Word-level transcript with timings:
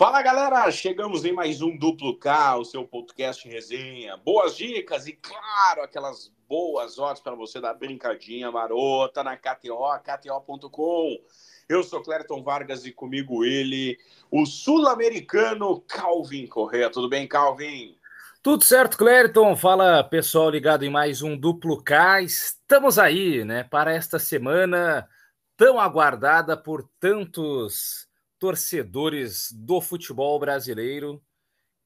Fala 0.00 0.22
galera, 0.22 0.70
chegamos 0.70 1.26
em 1.26 1.32
mais 1.32 1.60
um 1.60 1.76
Duplo 1.76 2.16
K, 2.18 2.56
o 2.56 2.64
seu 2.64 2.86
podcast 2.86 3.46
resenha. 3.46 4.16
Boas 4.16 4.56
dicas 4.56 5.06
e, 5.06 5.12
claro, 5.12 5.82
aquelas 5.82 6.32
boas 6.48 6.98
horas 6.98 7.20
para 7.20 7.34
você 7.34 7.60
dar 7.60 7.74
brincadinha 7.74 8.50
marota 8.50 9.22
na 9.22 9.36
KTO, 9.36 9.76
KTO.com. 10.02 11.18
Eu 11.68 11.82
sou 11.82 12.02
Clériton 12.02 12.42
Vargas 12.42 12.86
e 12.86 12.92
comigo 12.92 13.44
ele, 13.44 13.98
o 14.30 14.46
sul-americano 14.46 15.82
Calvin 15.82 16.46
Correia. 16.46 16.88
Tudo 16.88 17.06
bem, 17.06 17.28
Calvin? 17.28 17.94
Tudo 18.42 18.64
certo, 18.64 18.96
Clériton. 18.96 19.54
Fala 19.54 20.02
pessoal 20.02 20.48
ligado 20.48 20.82
em 20.82 20.88
mais 20.88 21.20
um 21.20 21.36
Duplo 21.36 21.84
K. 21.84 22.22
Estamos 22.22 22.98
aí, 22.98 23.44
né, 23.44 23.64
para 23.64 23.92
esta 23.92 24.18
semana 24.18 25.06
tão 25.58 25.78
aguardada 25.78 26.56
por 26.56 26.88
tantos 26.98 28.08
torcedores 28.40 29.52
do 29.52 29.82
futebol 29.82 30.40
brasileiro, 30.40 31.22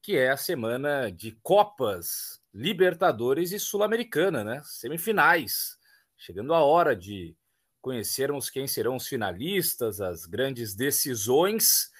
que 0.01 0.15
é 0.15 0.31
a 0.31 0.37
semana 0.37 1.11
de 1.11 1.33
Copas, 1.43 2.41
Libertadores 2.53 3.51
e 3.51 3.59
Sul-Americana, 3.59 4.43
né? 4.43 4.61
Semifinais. 4.63 5.77
Chegando 6.17 6.53
a 6.53 6.63
hora 6.63 6.95
de 6.95 7.35
conhecermos 7.81 8.49
quem 8.49 8.67
serão 8.67 8.95
os 8.95 9.05
finalistas, 9.05 9.99
as 9.99 10.25
grandes 10.25 10.73
decisões 10.73 11.91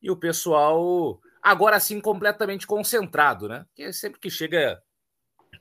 e 0.00 0.10
o 0.10 0.16
pessoal 0.16 1.20
agora 1.42 1.78
sim 1.78 2.00
completamente 2.00 2.66
concentrado, 2.66 3.46
né? 3.46 3.66
Porque 3.68 3.92
sempre 3.92 4.18
que 4.18 4.30
chega 4.30 4.82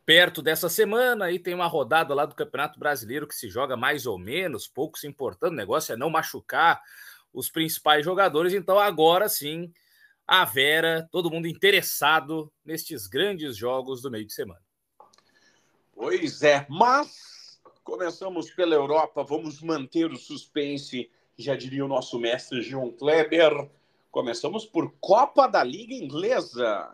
perto 0.06 0.42
dessa 0.42 0.70
semana 0.70 1.26
aí 1.26 1.38
tem 1.38 1.54
uma 1.54 1.68
rodada 1.68 2.14
lá 2.14 2.26
do 2.26 2.34
Campeonato 2.34 2.80
Brasileiro 2.80 3.28
que 3.28 3.36
se 3.36 3.50
joga 3.50 3.76
mais 3.76 4.06
ou 4.06 4.18
menos, 4.18 4.68
pouco 4.68 4.98
se 4.98 5.06
importando, 5.06 5.52
o 5.52 5.58
negócio 5.58 5.92
é 5.92 5.98
não 5.98 6.10
machucar 6.10 6.82
os 7.38 7.52
principais 7.52 8.04
jogadores. 8.04 8.52
Então, 8.52 8.80
agora 8.80 9.30
sim, 9.30 9.72
a 10.26 10.44
Vera, 10.44 11.08
todo 11.12 11.30
mundo 11.30 11.48
interessado 11.48 12.52
nestes 12.66 13.06
grandes 13.06 13.56
jogos 13.56 14.02
do 14.02 14.10
meio 14.10 14.26
de 14.26 14.34
semana. 14.34 14.60
Pois 15.94 16.42
é, 16.42 16.66
mas 16.68 17.62
começamos 17.84 18.50
pela 18.50 18.74
Europa, 18.74 19.24
vamos 19.24 19.62
manter 19.62 20.12
o 20.12 20.18
suspense, 20.18 21.12
já 21.38 21.56
diria 21.56 21.86
o 21.86 21.88
nosso 21.88 22.18
mestre 22.18 22.64
João 22.64 22.92
Kleber. 22.92 23.70
Começamos 24.10 24.66
por 24.66 24.92
Copa 25.00 25.46
da 25.46 25.64
Liga 25.64 25.94
Inglesa. 25.94 26.92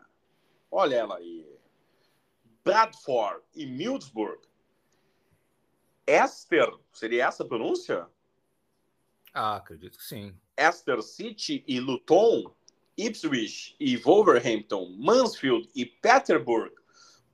Olha 0.69 0.95
ela 0.97 1.17
aí. 1.17 1.47
Bradford 2.65 3.41
e 3.55 3.65
Middlesbrough. 3.65 4.41
Esther, 6.05 6.69
seria 6.91 7.27
essa 7.27 7.43
a 7.43 7.47
pronúncia? 7.47 8.07
Ah, 9.33 9.55
acredito 9.55 9.97
que 9.97 10.03
sim. 10.03 10.35
Esther 10.57 11.01
City 11.01 11.63
e 11.67 11.79
Luton, 11.79 12.53
Ipswich 12.97 13.75
e 13.79 13.97
Wolverhampton, 13.97 14.95
Mansfield 14.99 15.67
e 15.75 15.85
Peterborough, 15.85 16.71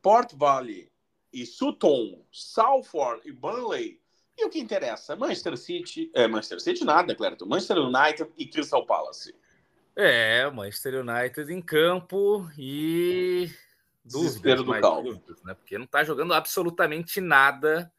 Port 0.02 0.34
Vale 0.34 0.90
e 1.34 1.46
Sutton, 1.46 2.26
Salford 2.32 3.28
e 3.28 3.32
Burnley. 3.32 4.00
E 4.38 4.46
o 4.46 4.50
que 4.50 4.60
interessa? 4.60 5.18
Manchester 5.18 5.58
City, 5.58 6.10
é, 6.16 6.26
Manchester 6.28 6.62
City 6.62 6.86
nada, 6.86 7.14
Clérito. 7.14 7.46
Manchester 7.46 7.78
United 7.78 8.32
e 8.38 8.46
Crystal 8.46 8.86
Palace. 8.86 9.36
É, 9.94 10.50
Manchester 10.50 11.06
United 11.06 11.52
em 11.52 11.62
campo 11.62 12.50
e 12.58 13.52
desespero 14.06 14.64
do 14.64 14.80
calmo, 14.80 15.22
né? 15.44 15.54
Porque 15.54 15.78
não 15.78 15.84
está 15.84 16.06
jogando 16.06 16.34
absolutamente 16.34 17.20
nada. 17.20 17.92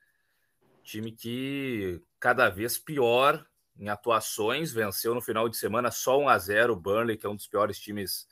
Time 0.82 1.12
que 1.12 2.00
cada 2.18 2.48
vez 2.48 2.78
pior 2.78 3.46
em 3.78 3.88
atuações, 3.88 4.72
venceu 4.72 5.14
no 5.14 5.20
final 5.20 5.48
de 5.48 5.56
semana 5.56 5.90
só 5.90 6.18
1 6.18 6.28
a 6.28 6.38
0 6.38 6.72
o 6.72 6.76
Burnley, 6.76 7.16
que 7.16 7.26
é 7.26 7.28
um 7.28 7.36
dos 7.36 7.46
piores 7.46 7.78
times 7.78 8.26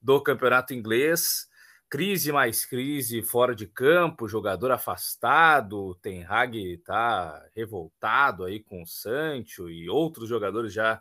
do 0.00 0.20
campeonato 0.20 0.74
inglês. 0.74 1.48
Crise 1.88 2.30
mais 2.32 2.66
crise 2.66 3.22
fora 3.22 3.54
de 3.54 3.66
campo, 3.66 4.28
jogador 4.28 4.70
afastado, 4.70 5.94
Ten 6.02 6.22
Hag 6.24 6.74
está 6.74 7.42
revoltado 7.56 8.44
aí 8.44 8.60
com 8.60 8.82
o 8.82 8.86
Sancho 8.86 9.70
e 9.70 9.88
outros 9.88 10.28
jogadores 10.28 10.72
já 10.72 11.00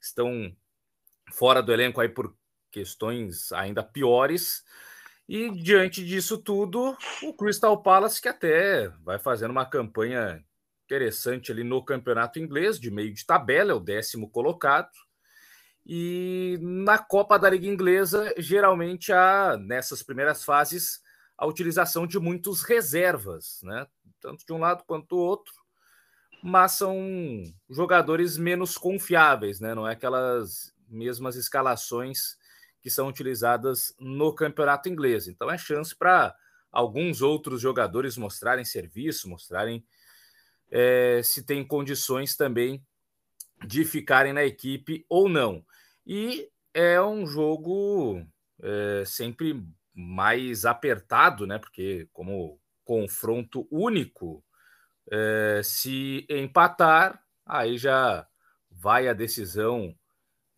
estão 0.00 0.54
fora 1.32 1.60
do 1.60 1.72
elenco 1.72 2.00
aí 2.00 2.08
por 2.08 2.36
questões 2.70 3.50
ainda 3.50 3.82
piores. 3.82 4.62
E 5.28 5.50
diante 5.50 6.04
disso 6.04 6.38
tudo, 6.38 6.96
o 7.24 7.34
Crystal 7.34 7.82
Palace 7.82 8.22
que 8.22 8.28
até 8.28 8.88
vai 9.02 9.18
fazendo 9.18 9.50
uma 9.50 9.66
campanha 9.66 10.44
interessante 10.86 11.50
ali 11.50 11.64
no 11.64 11.84
campeonato 11.84 12.38
inglês, 12.38 12.78
de 12.78 12.90
meio 12.90 13.12
de 13.12 13.26
tabela, 13.26 13.72
é 13.72 13.74
o 13.74 13.80
décimo 13.80 14.30
colocado. 14.30 14.90
E 15.84 16.58
na 16.62 16.98
Copa 16.98 17.38
da 17.38 17.50
Liga 17.50 17.66
Inglesa, 17.66 18.32
geralmente 18.38 19.12
há, 19.12 19.56
nessas 19.58 20.02
primeiras 20.02 20.44
fases, 20.44 21.00
a 21.36 21.46
utilização 21.46 22.06
de 22.06 22.18
muitos 22.18 22.62
reservas, 22.62 23.60
né? 23.62 23.86
Tanto 24.20 24.46
de 24.46 24.52
um 24.52 24.58
lado 24.58 24.84
quanto 24.86 25.08
do 25.08 25.18
outro, 25.18 25.52
mas 26.42 26.72
são 26.72 27.42
jogadores 27.68 28.38
menos 28.38 28.78
confiáveis, 28.78 29.60
né? 29.60 29.74
Não 29.74 29.86
é 29.86 29.92
aquelas 29.92 30.72
mesmas 30.88 31.36
escalações 31.36 32.36
que 32.80 32.90
são 32.90 33.08
utilizadas 33.08 33.92
no 33.98 34.32
campeonato 34.32 34.88
inglês. 34.88 35.26
Então 35.26 35.50
é 35.50 35.58
chance 35.58 35.94
para 35.94 36.34
alguns 36.70 37.22
outros 37.22 37.60
jogadores 37.60 38.16
mostrarem 38.16 38.64
serviço, 38.64 39.28
mostrarem 39.28 39.84
é, 40.70 41.20
se 41.22 41.44
tem 41.44 41.66
condições 41.66 42.36
também 42.36 42.84
de 43.66 43.84
ficarem 43.84 44.32
na 44.32 44.44
equipe 44.44 45.04
ou 45.08 45.28
não. 45.28 45.64
E 46.06 46.48
é 46.74 47.00
um 47.00 47.26
jogo 47.26 48.22
é, 48.62 49.04
sempre 49.06 49.64
mais 49.94 50.64
apertado, 50.64 51.46
né? 51.46 51.58
Porque 51.58 52.08
como 52.12 52.60
confronto 52.84 53.66
único, 53.70 54.44
é, 55.10 55.60
se 55.64 56.26
empatar, 56.28 57.20
aí 57.44 57.78
já 57.78 58.26
vai 58.70 59.08
a 59.08 59.12
decisão 59.12 59.96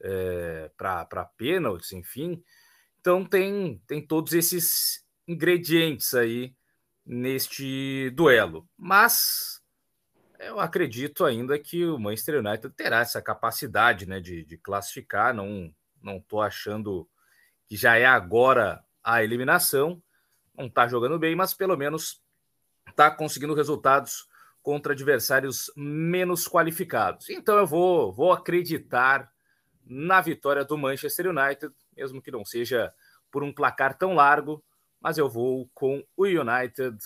é, 0.00 0.70
para 0.76 1.24
pênaltis, 1.36 1.92
enfim. 1.92 2.42
Então 3.00 3.24
tem, 3.24 3.82
tem 3.86 4.04
todos 4.04 4.32
esses 4.32 5.04
ingredientes 5.26 6.14
aí 6.14 6.54
neste 7.06 8.10
duelo. 8.10 8.68
Mas 8.76 9.57
eu 10.38 10.60
acredito 10.60 11.24
ainda 11.24 11.58
que 11.58 11.84
o 11.84 11.98
Manchester 11.98 12.38
United 12.38 12.70
terá 12.70 13.00
essa 13.00 13.20
capacidade 13.20 14.06
né, 14.06 14.20
de, 14.20 14.44
de 14.44 14.56
classificar. 14.56 15.34
Não 15.34 15.72
não 16.02 16.18
estou 16.18 16.40
achando 16.40 17.08
que 17.66 17.76
já 17.76 17.96
é 17.96 18.06
agora 18.06 18.84
a 19.02 19.22
eliminação. 19.22 20.02
Não 20.56 20.66
está 20.66 20.88
jogando 20.88 21.18
bem, 21.18 21.34
mas 21.36 21.54
pelo 21.54 21.76
menos 21.76 22.22
está 22.88 23.10
conseguindo 23.10 23.54
resultados 23.54 24.26
contra 24.62 24.92
adversários 24.92 25.70
menos 25.76 26.48
qualificados. 26.48 27.28
Então 27.30 27.56
eu 27.56 27.66
vou, 27.66 28.12
vou 28.12 28.32
acreditar 28.32 29.30
na 29.84 30.20
vitória 30.20 30.64
do 30.64 30.76
Manchester 30.76 31.28
United, 31.28 31.72
mesmo 31.96 32.20
que 32.20 32.30
não 32.30 32.44
seja 32.44 32.92
por 33.30 33.42
um 33.42 33.52
placar 33.52 33.96
tão 33.96 34.14
largo, 34.14 34.62
mas 35.00 35.16
eu 35.16 35.28
vou 35.28 35.70
com 35.72 36.04
o 36.16 36.24
United 36.24 36.98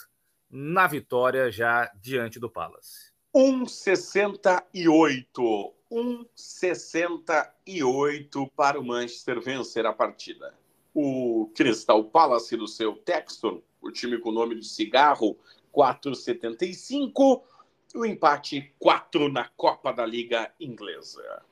na 0.50 0.86
vitória 0.86 1.50
já 1.50 1.90
diante 1.94 2.40
do 2.40 2.50
Palace. 2.50 3.11
1,68. 3.34 5.72
1,68 5.90 8.50
para 8.54 8.78
o 8.78 8.84
Manchester 8.84 9.40
vencer 9.40 9.86
a 9.86 9.92
partida. 9.92 10.54
O 10.94 11.50
Crystal 11.54 12.04
Palace 12.04 12.56
do 12.56 12.68
seu 12.68 12.94
Textor, 12.94 13.60
o 13.80 13.90
time 13.90 14.18
com 14.18 14.28
o 14.30 14.32
nome 14.32 14.54
de 14.56 14.66
cigarro, 14.66 15.38
4,75. 15.74 17.42
O 17.94 18.06
empate 18.06 18.72
4 18.78 19.30
na 19.30 19.48
Copa 19.48 19.92
da 19.92 20.06
Liga 20.06 20.50
Inglesa. 20.60 21.42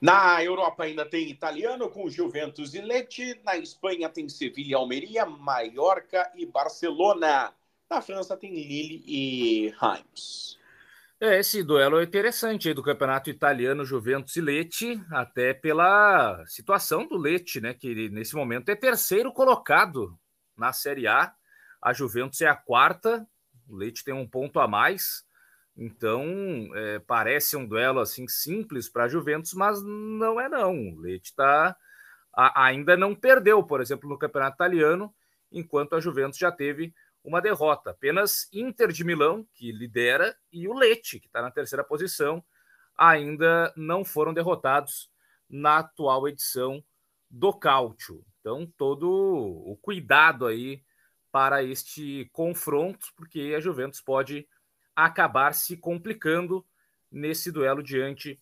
Na 0.00 0.42
Europa 0.44 0.84
ainda 0.84 1.04
tem 1.04 1.28
italiano 1.30 1.88
com 1.88 2.10
Juventus 2.10 2.74
e 2.74 2.80
Lecce. 2.80 3.40
Na 3.44 3.56
Espanha 3.56 4.08
tem 4.08 4.28
Sevilha, 4.28 4.76
Almeria, 4.76 5.24
Mallorca 5.24 6.30
e 6.36 6.44
Barcelona. 6.46 7.52
Na 7.88 8.00
França 8.00 8.36
tem 8.36 8.52
Lille 8.52 9.04
e 9.06 9.74
Reims. 9.80 10.58
É, 11.18 11.38
esse 11.38 11.62
duelo 11.62 11.98
é 11.98 12.04
interessante 12.04 12.68
aí 12.68 12.74
do 12.74 12.82
campeonato 12.82 13.30
italiano 13.30 13.86
Juventus 13.86 14.36
e 14.36 14.40
Lecce, 14.40 15.02
até 15.10 15.54
pela 15.54 16.44
situação 16.46 17.08
do 17.08 17.16
Lecce, 17.16 17.58
né, 17.58 17.72
que 17.72 18.10
nesse 18.10 18.34
momento 18.34 18.68
é 18.68 18.74
terceiro 18.74 19.32
colocado 19.32 20.18
na 20.54 20.74
Série 20.74 21.06
A. 21.06 21.32
A 21.80 21.92
Juventus 21.94 22.42
é 22.42 22.48
a 22.48 22.54
quarta, 22.54 23.26
o 23.66 23.76
Lecce 23.76 24.04
tem 24.04 24.12
um 24.12 24.28
ponto 24.28 24.60
a 24.60 24.68
mais. 24.68 25.24
Então, 25.74 26.22
é, 26.74 26.98
parece 26.98 27.56
um 27.56 27.66
duelo 27.66 28.00
assim 28.00 28.26
simples 28.28 28.88
para 28.88 29.04
a 29.04 29.08
Juventus, 29.08 29.54
mas 29.54 29.82
não 29.82 30.38
é 30.38 30.50
não. 30.50 30.74
O 30.74 31.00
Lecce 31.00 31.34
tá, 31.34 31.74
a, 32.34 32.66
ainda 32.66 32.94
não 32.94 33.14
perdeu, 33.14 33.62
por 33.62 33.80
exemplo, 33.80 34.08
no 34.08 34.18
campeonato 34.18 34.56
italiano, 34.56 35.14
enquanto 35.50 35.94
a 35.94 36.00
Juventus 36.00 36.38
já 36.38 36.52
teve 36.52 36.92
uma 37.26 37.42
derrota. 37.42 37.90
Apenas 37.90 38.48
Inter 38.52 38.92
de 38.92 39.04
Milão, 39.04 39.46
que 39.52 39.72
lidera, 39.72 40.34
e 40.52 40.68
o 40.68 40.72
Lecce, 40.72 41.18
que 41.18 41.26
está 41.26 41.42
na 41.42 41.50
terceira 41.50 41.82
posição, 41.82 42.42
ainda 42.96 43.72
não 43.76 44.04
foram 44.04 44.32
derrotados 44.32 45.10
na 45.50 45.78
atual 45.78 46.28
edição 46.28 46.82
do 47.28 47.52
Cálcio. 47.52 48.24
Então, 48.40 48.72
todo 48.78 49.10
o 49.10 49.76
cuidado 49.82 50.46
aí 50.46 50.82
para 51.32 51.62
este 51.62 52.30
confronto, 52.32 53.08
porque 53.16 53.52
a 53.56 53.60
Juventus 53.60 54.00
pode 54.00 54.48
acabar 54.94 55.52
se 55.52 55.76
complicando 55.76 56.64
nesse 57.10 57.50
duelo 57.50 57.82
diante 57.82 58.40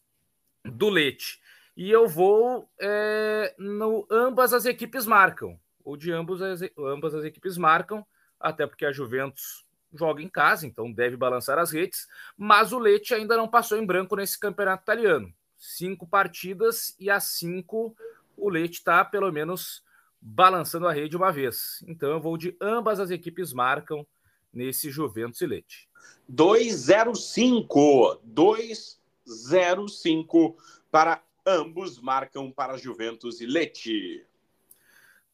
do 0.62 0.88
Leite. 0.90 1.40
E 1.76 1.90
eu 1.90 2.06
vou 2.06 2.70
é, 2.78 3.54
no 3.58 4.06
ambas 4.10 4.52
as 4.52 4.64
equipes 4.64 5.06
marcam, 5.06 5.58
ou 5.82 5.96
de 5.96 6.12
ambos 6.12 6.40
as, 6.40 6.60
ambas 6.78 7.14
as 7.14 7.24
equipes 7.24 7.58
marcam, 7.58 8.06
até 8.44 8.66
porque 8.66 8.84
a 8.84 8.92
Juventus 8.92 9.64
joga 9.92 10.22
em 10.22 10.28
casa, 10.28 10.64
então 10.66 10.92
deve 10.92 11.16
balançar 11.16 11.58
as 11.58 11.72
redes, 11.72 12.06
mas 12.36 12.72
o 12.72 12.78
Leite 12.78 13.14
ainda 13.14 13.36
não 13.36 13.48
passou 13.48 13.78
em 13.78 13.86
branco 13.86 14.16
nesse 14.16 14.38
campeonato 14.38 14.82
italiano. 14.82 15.32
Cinco 15.56 16.06
partidas 16.06 16.94
e 17.00 17.08
as 17.08 17.24
cinco 17.24 17.96
o 18.36 18.50
Leite 18.50 18.78
está 18.78 19.04
pelo 19.04 19.32
menos 19.32 19.82
balançando 20.20 20.86
a 20.86 20.92
rede 20.92 21.16
uma 21.16 21.32
vez. 21.32 21.82
Então 21.86 22.10
eu 22.10 22.20
vou 22.20 22.36
de 22.36 22.54
ambas 22.60 23.00
as 23.00 23.10
equipes 23.10 23.52
marcam 23.52 24.06
nesse 24.52 24.90
Juventus 24.90 25.40
e 25.40 25.46
Leite. 25.46 25.88
205, 26.28 28.20
205 28.24 30.56
para 30.90 31.22
ambos 31.46 32.00
marcam 32.00 32.50
para 32.50 32.76
Juventus 32.76 33.40
e 33.40 33.46
Leite. 33.46 34.26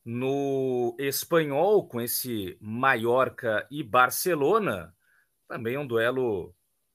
No 0.04 0.96
espanhol, 0.98 1.86
com 1.86 2.00
esse 2.00 2.56
Mallorca 2.60 3.66
e 3.70 3.82
Barcelona, 3.82 4.94
também 5.46 5.76
um 5.76 5.86
duelo 5.86 6.54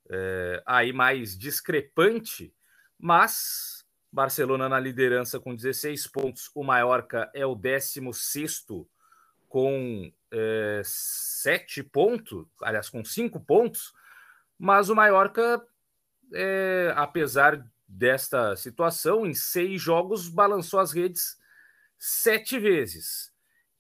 é, 0.10 0.64
aí 0.66 0.92
mais 0.92 1.38
discrepante, 1.38 2.54
mas 2.98 3.86
Barcelona 4.12 4.70
na 4.70 4.80
liderança 4.80 5.40
com 5.40 5.56
16 5.56 6.08
pontos, 6.08 6.50
o 6.56 6.64
Mallorca 6.64 7.30
é 7.34 7.46
o 7.46 7.54
16 7.54 8.66
com 9.48 10.12
é, 10.32 10.82
7 10.84 11.84
pontos, 11.84 12.46
aliás, 12.62 12.90
com 12.90 13.04
5 13.04 13.40
pontos, 13.42 13.94
mas 14.58 14.90
o 14.90 14.96
Mallorca, 14.96 15.66
é, 16.34 16.94
apesar 16.96 17.66
desta 17.88 18.56
situação, 18.56 19.26
em 19.26 19.34
seis 19.34 19.82
jogos, 19.82 20.28
balançou 20.28 20.80
as 20.80 20.92
redes 20.92 21.38
sete 21.98 22.60
vezes. 22.60 23.32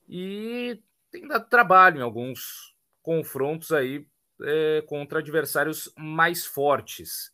E 0.07 0.81
tem 1.11 1.27
dado 1.27 1.49
trabalho 1.49 1.99
em 1.99 2.03
alguns 2.03 2.75
confrontos 3.01 3.71
aí 3.71 4.07
é, 4.41 4.83
contra 4.87 5.19
adversários 5.19 5.91
mais 5.97 6.45
fortes. 6.45 7.31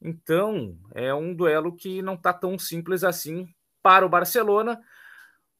Então, 0.00 0.78
é 0.94 1.12
um 1.12 1.34
duelo 1.34 1.74
que 1.74 2.00
não 2.02 2.14
está 2.14 2.32
tão 2.32 2.58
simples 2.58 3.02
assim 3.02 3.52
para 3.82 4.06
o 4.06 4.08
Barcelona, 4.08 4.80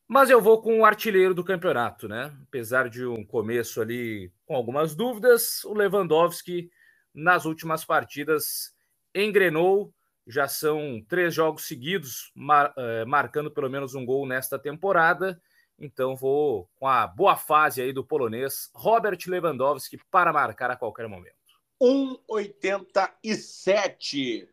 mas 0.06 0.30
eu 0.30 0.40
vou 0.40 0.62
com 0.62 0.80
o 0.80 0.84
artilheiro 0.84 1.34
do 1.34 1.44
campeonato, 1.44 2.08
né? 2.08 2.34
Apesar 2.44 2.88
de 2.88 3.04
um 3.04 3.24
começo 3.24 3.80
ali 3.80 4.32
com 4.46 4.54
algumas 4.54 4.94
dúvidas, 4.94 5.64
o 5.64 5.74
Lewandowski 5.74 6.70
nas 7.12 7.44
últimas 7.44 7.84
partidas 7.84 8.72
engrenou 9.14 9.92
já 10.28 10.46
são 10.46 11.02
três 11.08 11.34
jogos 11.34 11.66
seguidos, 11.66 12.30
mar, 12.34 12.74
é, 12.76 13.06
marcando 13.06 13.50
pelo 13.50 13.70
menos 13.70 13.94
um 13.94 14.04
gol 14.04 14.26
nesta 14.26 14.58
temporada. 14.58 15.40
Então 15.78 16.14
vou 16.14 16.68
com 16.76 16.86
a 16.86 17.06
boa 17.06 17.34
fase 17.36 17.80
aí 17.80 17.90
do 17.92 18.04
polonês 18.04 18.70
Robert 18.74 19.18
Lewandowski 19.26 19.98
para 20.10 20.30
marcar 20.32 20.70
a 20.70 20.76
qualquer 20.76 21.08
momento. 21.08 21.38
1,87 21.80 24.46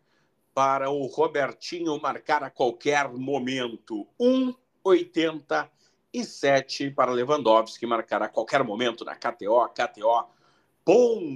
para 0.53 0.89
o 0.89 1.05
Robertinho 1.07 1.99
marcar 1.99 2.41
a 2.43 2.49
qualquer 2.49 3.09
momento. 3.09 4.07
1,87 4.17 6.93
para 6.93 7.11
Lewandowski 7.11 7.85
marcar 7.85 8.21
a 8.21 8.29
qualquer 8.29 8.63
momento 8.63 9.03
na 9.03 9.13
KTO, 9.15 9.67
KTO.com. 9.69 11.35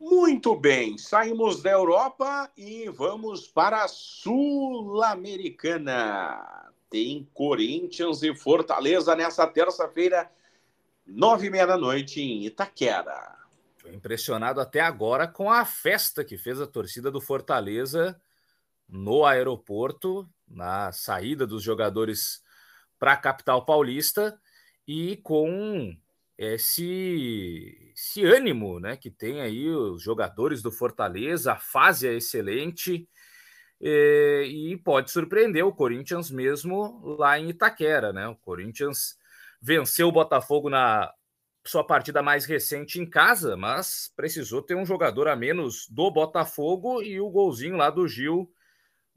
Muito 0.00 0.54
bem, 0.54 0.96
saímos 0.96 1.60
da 1.60 1.70
Europa 1.70 2.48
e 2.56 2.88
vamos 2.88 3.48
para 3.48 3.82
a 3.82 3.88
Sul-Americana. 3.88 6.70
Tem 6.88 7.28
Corinthians 7.34 8.22
e 8.22 8.32
Fortaleza 8.32 9.16
nessa 9.16 9.44
terça-feira, 9.44 10.30
nove 11.04 11.48
e 11.48 11.50
meia 11.50 11.66
da 11.66 11.76
noite 11.76 12.22
em 12.22 12.46
Itaquera. 12.46 13.36
Estou 13.76 13.92
impressionado 13.92 14.60
até 14.60 14.80
agora 14.80 15.26
com 15.26 15.50
a 15.50 15.64
festa 15.64 16.24
que 16.24 16.38
fez 16.38 16.60
a 16.60 16.66
torcida 16.66 17.10
do 17.10 17.20
Fortaleza 17.20 18.16
no 18.88 19.26
aeroporto, 19.26 20.30
na 20.46 20.92
saída 20.92 21.44
dos 21.44 21.62
jogadores 21.62 22.40
para 23.00 23.14
a 23.14 23.16
capital 23.16 23.64
paulista 23.64 24.40
e 24.86 25.16
com 25.16 25.92
esse, 26.38 27.92
esse 27.92 28.24
ânimo 28.24 28.78
né, 28.78 28.96
que 28.96 29.10
tem 29.10 29.40
aí 29.40 29.68
os 29.68 30.00
jogadores 30.00 30.62
do 30.62 30.70
Fortaleza, 30.70 31.52
a 31.52 31.58
fase 31.58 32.06
é 32.06 32.14
excelente 32.14 33.08
e, 33.80 34.70
e 34.72 34.76
pode 34.76 35.10
surpreender 35.10 35.66
o 35.66 35.74
Corinthians 35.74 36.30
mesmo 36.30 37.16
lá 37.18 37.38
em 37.40 37.48
Itaquera. 37.48 38.12
Né? 38.12 38.28
O 38.28 38.36
Corinthians 38.36 39.18
venceu 39.60 40.06
o 40.06 40.12
Botafogo 40.12 40.70
na 40.70 41.12
sua 41.66 41.84
partida 41.84 42.22
mais 42.22 42.44
recente 42.44 43.00
em 43.00 43.04
casa, 43.04 43.56
mas 43.56 44.12
precisou 44.14 44.62
ter 44.62 44.76
um 44.76 44.86
jogador 44.86 45.26
a 45.26 45.34
menos 45.34 45.88
do 45.88 46.08
Botafogo 46.08 47.02
e 47.02 47.20
o 47.20 47.28
golzinho 47.28 47.76
lá 47.76 47.90
do 47.90 48.06
Gil 48.06 48.48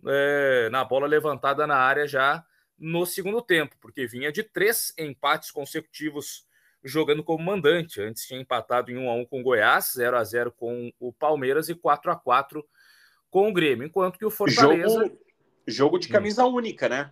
é, 0.08 0.70
na 0.72 0.84
bola 0.84 1.06
levantada 1.06 1.68
na 1.68 1.76
área 1.76 2.08
já 2.08 2.44
no 2.80 3.06
segundo 3.06 3.44
tempo, 3.44 3.76
porque 3.80 4.08
vinha 4.08 4.32
de 4.32 4.42
três 4.42 4.92
empates 4.98 5.52
consecutivos 5.52 6.50
jogando 6.84 7.24
como 7.24 7.44
mandante. 7.44 8.02
Antes 8.02 8.26
tinha 8.26 8.40
empatado 8.40 8.92
em 8.92 8.98
1 8.98 9.10
a 9.10 9.14
1 9.16 9.26
com 9.26 9.42
o 9.42 9.44
Goiás, 9.44 9.94
0 9.96 10.18
a 10.18 10.24
0 10.24 10.52
com 10.52 10.92
o 11.00 11.14
Palmeiras 11.14 11.70
e 11.70 11.76
4 11.76 12.12
a 12.12 12.16
4 12.16 12.66
com 13.30 13.50
o 13.50 13.54
Grêmio, 13.54 13.88
enquanto 13.88 14.20
que 14.20 14.26
o 14.26 14.32
Fortaleza 14.32 14.90
jogo, 14.90 15.20
jogo 15.66 16.00
de 16.00 16.10
camisa 16.10 16.46
hum. 16.46 16.54
única, 16.54 16.90
né? 16.90 17.12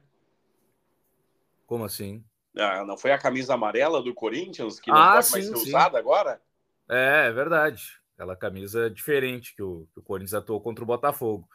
Como 1.66 1.86
assim? 1.86 2.24
Ah, 2.58 2.84
não 2.84 2.98
foi 2.98 3.12
a 3.12 3.18
camisa 3.18 3.54
amarela 3.54 4.02
do 4.02 4.14
Corinthians 4.14 4.80
que 4.80 4.90
não 4.90 4.98
ah, 4.98 5.14
pode 5.14 5.26
sim, 5.28 5.32
mais 5.34 5.48
ser 5.48 5.58
sim. 5.58 5.70
usada 5.70 5.98
agora? 5.98 6.42
É, 6.90 7.28
é 7.28 7.32
verdade. 7.32 8.00
Aquela 8.16 8.36
camisa 8.36 8.90
diferente 8.90 9.56
que 9.56 9.64
o, 9.64 9.88
que 9.94 10.00
o 10.00 10.04
Corinthians 10.04 10.34
atuou 10.34 10.60
contra 10.60 10.84
o 10.84 10.88
Botafogo. 10.88 11.48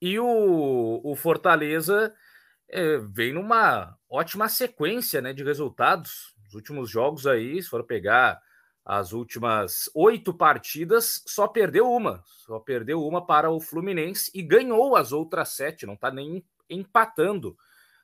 E 0.00 0.18
o, 0.18 1.00
o 1.04 1.14
Fortaleza 1.14 2.12
é, 2.68 2.98
vem 2.98 3.32
numa 3.32 3.96
ótima 4.08 4.48
sequência 4.48 5.20
né, 5.20 5.32
de 5.32 5.44
resultados 5.44 6.33
últimos 6.54 6.90
jogos 6.90 7.26
aí, 7.26 7.62
se 7.62 7.68
for 7.68 7.84
pegar 7.84 8.40
as 8.84 9.12
últimas 9.12 9.88
oito 9.94 10.34
partidas, 10.34 11.22
só 11.26 11.48
perdeu 11.48 11.90
uma. 11.90 12.22
Só 12.26 12.58
perdeu 12.58 13.02
uma 13.02 13.24
para 13.24 13.50
o 13.50 13.60
Fluminense 13.60 14.30
e 14.34 14.42
ganhou 14.42 14.94
as 14.94 15.10
outras 15.10 15.50
sete, 15.50 15.86
não 15.86 15.94
está 15.94 16.10
nem 16.10 16.44
empatando 16.68 17.56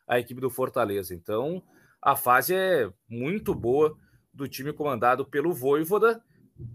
a 0.07 0.19
equipe 0.19 0.41
do 0.41 0.51
Fortaleza. 0.51 1.15
Então, 1.15 1.63
a 2.01 2.17
fase 2.17 2.55
é 2.55 2.91
muito 3.09 3.55
boa 3.55 3.97
do 4.33 4.49
time 4.49 4.73
comandado 4.73 5.25
pelo 5.25 5.53
Voivoda 5.53 6.23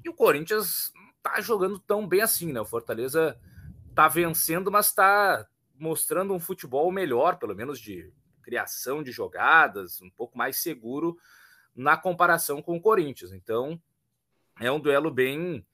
e 0.03 0.09
o 0.09 0.13
Corinthians 0.13 0.91
está 1.17 1.41
jogando 1.41 1.79
tão 1.79 2.07
bem 2.07 2.21
assim, 2.21 2.53
né? 2.53 2.61
O 2.61 2.65
Fortaleza 2.65 3.39
está 3.89 4.07
vencendo, 4.07 4.71
mas 4.71 4.87
está 4.87 5.47
mostrando 5.77 6.33
um 6.33 6.39
futebol 6.39 6.91
melhor, 6.91 7.37
pelo 7.37 7.55
menos 7.55 7.79
de 7.79 8.13
criação 8.43 9.01
de 9.01 9.11
jogadas, 9.11 9.99
um 10.01 10.09
pouco 10.11 10.37
mais 10.37 10.57
seguro 10.57 11.17
na 11.75 11.97
comparação 11.97 12.61
com 12.61 12.77
o 12.77 12.81
Corinthians. 12.81 13.33
Então, 13.33 13.79
é 14.59 14.71
um 14.71 14.79
duelo 14.79 15.11
bem 15.11 15.65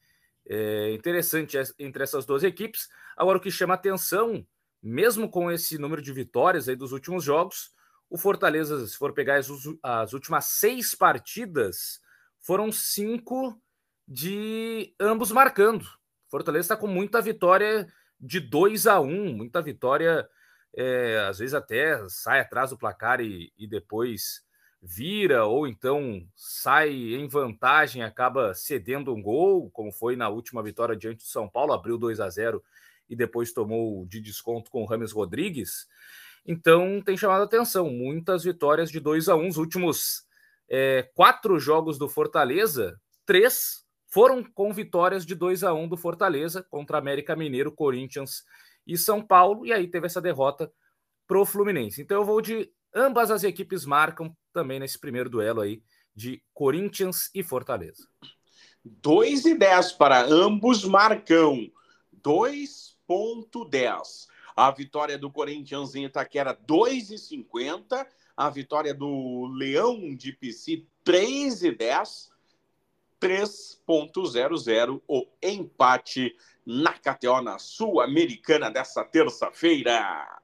é, 0.48 0.93
interessante 0.93 1.58
entre 1.77 2.03
essas 2.03 2.25
duas 2.25 2.43
equipes. 2.43 2.89
Agora, 3.15 3.38
o 3.38 3.41
que 3.41 3.51
chama 3.51 3.75
atenção, 3.75 4.46
mesmo 4.81 5.29
com 5.29 5.51
esse 5.51 5.77
número 5.77 6.01
de 6.01 6.12
vitórias 6.12 6.67
aí 6.67 6.75
dos 6.75 6.91
últimos 6.91 7.24
jogos, 7.24 7.72
o 8.10 8.17
Fortaleza, 8.17 8.86
se 8.88 8.98
for 8.98 9.13
pegar 9.13 9.38
as, 9.38 9.48
as 9.81 10.13
últimas 10.13 10.46
seis 10.46 10.96
partidas, 10.96 12.01
foram 12.39 12.72
cinco 12.72 13.62
de 14.08 14.93
ambos 15.00 15.31
marcando. 15.31 15.86
Fortaleza 16.27 16.65
está 16.65 16.77
com 16.77 16.88
muita 16.88 17.22
vitória 17.22 17.88
de 18.20 18.39
2 18.39 18.88
a 18.88 19.00
1 19.00 19.08
um, 19.08 19.34
muita 19.34 19.62
vitória, 19.62 20.27
é, 20.75 21.25
às 21.27 21.39
vezes 21.39 21.53
até 21.53 21.98
sai 22.10 22.39
atrás 22.39 22.70
do 22.70 22.77
placar 22.77 23.20
e, 23.22 23.51
e 23.58 23.67
depois 23.67 24.43
vira 24.81 25.45
ou 25.45 25.67
então 25.67 26.25
sai 26.35 26.89
em 26.89 27.27
vantagem, 27.27 28.01
acaba 28.01 28.53
cedendo 28.53 29.13
um 29.13 29.21
gol, 29.21 29.69
como 29.69 29.91
foi 29.91 30.15
na 30.15 30.27
última 30.27 30.63
vitória 30.63 30.95
diante 30.95 31.17
do 31.17 31.29
São 31.29 31.47
Paulo, 31.47 31.73
abriu 31.73 31.97
2 31.97 32.19
a 32.19 32.29
0 32.29 32.63
e 33.07 33.15
depois 33.15 33.53
tomou 33.53 34.05
de 34.07 34.19
desconto 34.19 34.71
com 34.71 34.81
o 34.81 34.85
Rames 34.85 35.11
Rodrigues. 35.11 35.88
Então 36.45 37.01
tem 37.01 37.15
chamado 37.15 37.41
a 37.41 37.45
atenção, 37.45 37.89
muitas 37.89 38.43
vitórias 38.43 38.89
de 38.89 39.00
2 39.00 39.29
a 39.29 39.35
1 39.35 39.47
os 39.50 39.57
últimos 39.57 40.25
é, 40.67 41.03
quatro 41.13 41.59
jogos 41.59 41.97
do 42.00 42.09
Fortaleza, 42.09 43.00
três 43.25 43.85
foram 44.07 44.43
com 44.43 44.73
vitórias 44.73 45.25
de 45.25 45.35
2 45.35 45.63
a 45.63 45.73
1 45.73 45.89
do 45.89 45.97
Fortaleza 45.97 46.63
contra 46.63 46.97
América 46.97 47.35
Mineiro, 47.35 47.71
Corinthians 47.71 48.43
e 48.85 48.97
São 48.97 49.21
Paulo, 49.21 49.65
e 49.65 49.71
aí 49.71 49.88
teve 49.88 50.07
essa 50.07 50.21
derrota 50.21 50.71
pro 51.27 51.45
Fluminense. 51.45 52.01
Então 52.01 52.17
eu 52.17 52.25
vou 52.25 52.41
de 52.41 52.69
ambas 52.93 53.29
as 53.29 53.43
equipes 53.43 53.85
marcam 53.85 54.35
também 54.51 54.79
nesse 54.79 55.00
primeiro 55.00 55.29
duelo 55.29 55.62
aí 55.62 55.81
de 56.15 56.41
Corinthians 56.53 57.29
e 57.34 57.43
Fortaleza. 57.43 58.08
2 58.84 59.46
e 59.46 59.55
10 59.55 59.93
para 59.93 60.24
ambos 60.24 60.84
marcam. 60.84 61.72
2.10. 62.24 64.27
A 64.55 64.72
vitória 64.72 65.17
do 65.17 65.31
Corinthians 65.31 65.96
em 65.96 66.05
Itaquera 66.05 66.55
2,50. 66.55 68.05
A 68.36 68.50
vitória 68.50 68.93
do 68.93 69.48
Leão 69.48 70.15
de 70.15 70.34
Pici 70.34 70.88
3,10. 71.05 72.29
3.00 73.20 75.01
o 75.08 75.27
empate 75.43 76.36
na 76.65 76.93
KTO 76.93 77.41
na 77.41 77.60
Sul-Americana 77.60 78.72
dessa 78.72 79.03
terça-feira. 79.03 80.41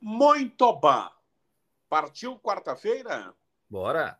Muito 0.00 0.72
bom. 0.74 1.19
Partiu 1.90 2.38
quarta-feira? 2.38 3.34
Bora. 3.68 4.16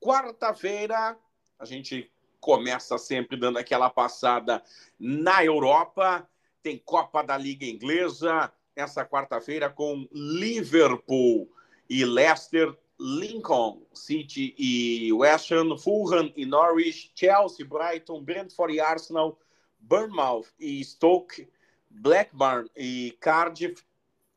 Quarta-feira, 0.00 1.18
a 1.58 1.64
gente 1.64 2.08
começa 2.38 2.96
sempre 2.98 3.36
dando 3.36 3.58
aquela 3.58 3.90
passada 3.90 4.62
na 4.96 5.44
Europa. 5.44 6.24
Tem 6.62 6.78
Copa 6.78 7.24
da 7.24 7.36
Liga 7.36 7.66
Inglesa 7.66 8.52
essa 8.76 9.04
quarta-feira 9.04 9.68
com 9.68 10.08
Liverpool 10.12 11.50
e 11.90 12.04
Leicester, 12.04 12.72
Lincoln 12.98 13.84
City 13.92 14.54
e 14.56 15.12
West 15.12 15.50
Ham, 15.50 15.76
Fulham 15.76 16.32
e 16.36 16.46
Norwich, 16.46 17.10
Chelsea, 17.12 17.66
Brighton, 17.66 18.22
Brentford 18.22 18.72
e 18.72 18.80
Arsenal, 18.80 19.36
Bournemouth 19.80 20.46
e 20.60 20.82
Stoke, 20.84 21.48
Blackburn 21.90 22.70
e 22.76 23.16
Cardiff, 23.20 23.84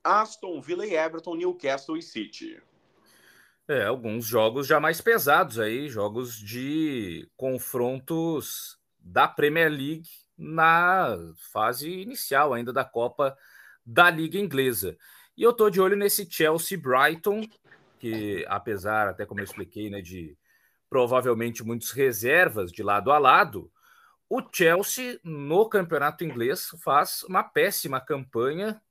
Aston 0.07 0.61
Villa 0.61 0.85
e 0.85 0.95
Everton, 0.95 1.35
Newcastle 1.35 1.97
e 1.97 2.01
City. 2.01 2.61
É, 3.67 3.83
alguns 3.83 4.25
jogos 4.25 4.65
já 4.65 4.79
mais 4.79 5.01
pesados 5.01 5.59
aí, 5.59 5.89
jogos 5.89 6.39
de 6.39 7.29
confrontos 7.35 8.79
da 8.97 9.27
Premier 9.27 9.69
League 9.69 10.07
na 10.37 11.17
fase 11.51 11.89
inicial 11.89 12.53
ainda 12.53 12.71
da 12.71 12.85
Copa 12.85 13.37
da 13.85 14.09
Liga 14.09 14.37
Inglesa. 14.37 14.97
E 15.35 15.43
eu 15.43 15.51
tô 15.51 15.69
de 15.69 15.81
olho 15.81 15.97
nesse 15.97 16.29
Chelsea 16.29 16.79
Brighton, 16.79 17.45
que 17.99 18.45
apesar, 18.47 19.09
até 19.09 19.25
como 19.25 19.41
eu 19.41 19.45
expliquei, 19.45 19.89
né, 19.89 20.01
de 20.01 20.37
provavelmente 20.89 21.63
muitos 21.63 21.91
reservas 21.91 22.71
de 22.71 22.81
lado 22.81 23.11
a 23.11 23.17
lado, 23.17 23.69
o 24.29 24.41
Chelsea 24.51 25.19
no 25.23 25.67
campeonato 25.67 26.23
inglês 26.23 26.69
faz 26.81 27.23
uma 27.23 27.43
péssima 27.43 27.99
campanha 27.99 28.81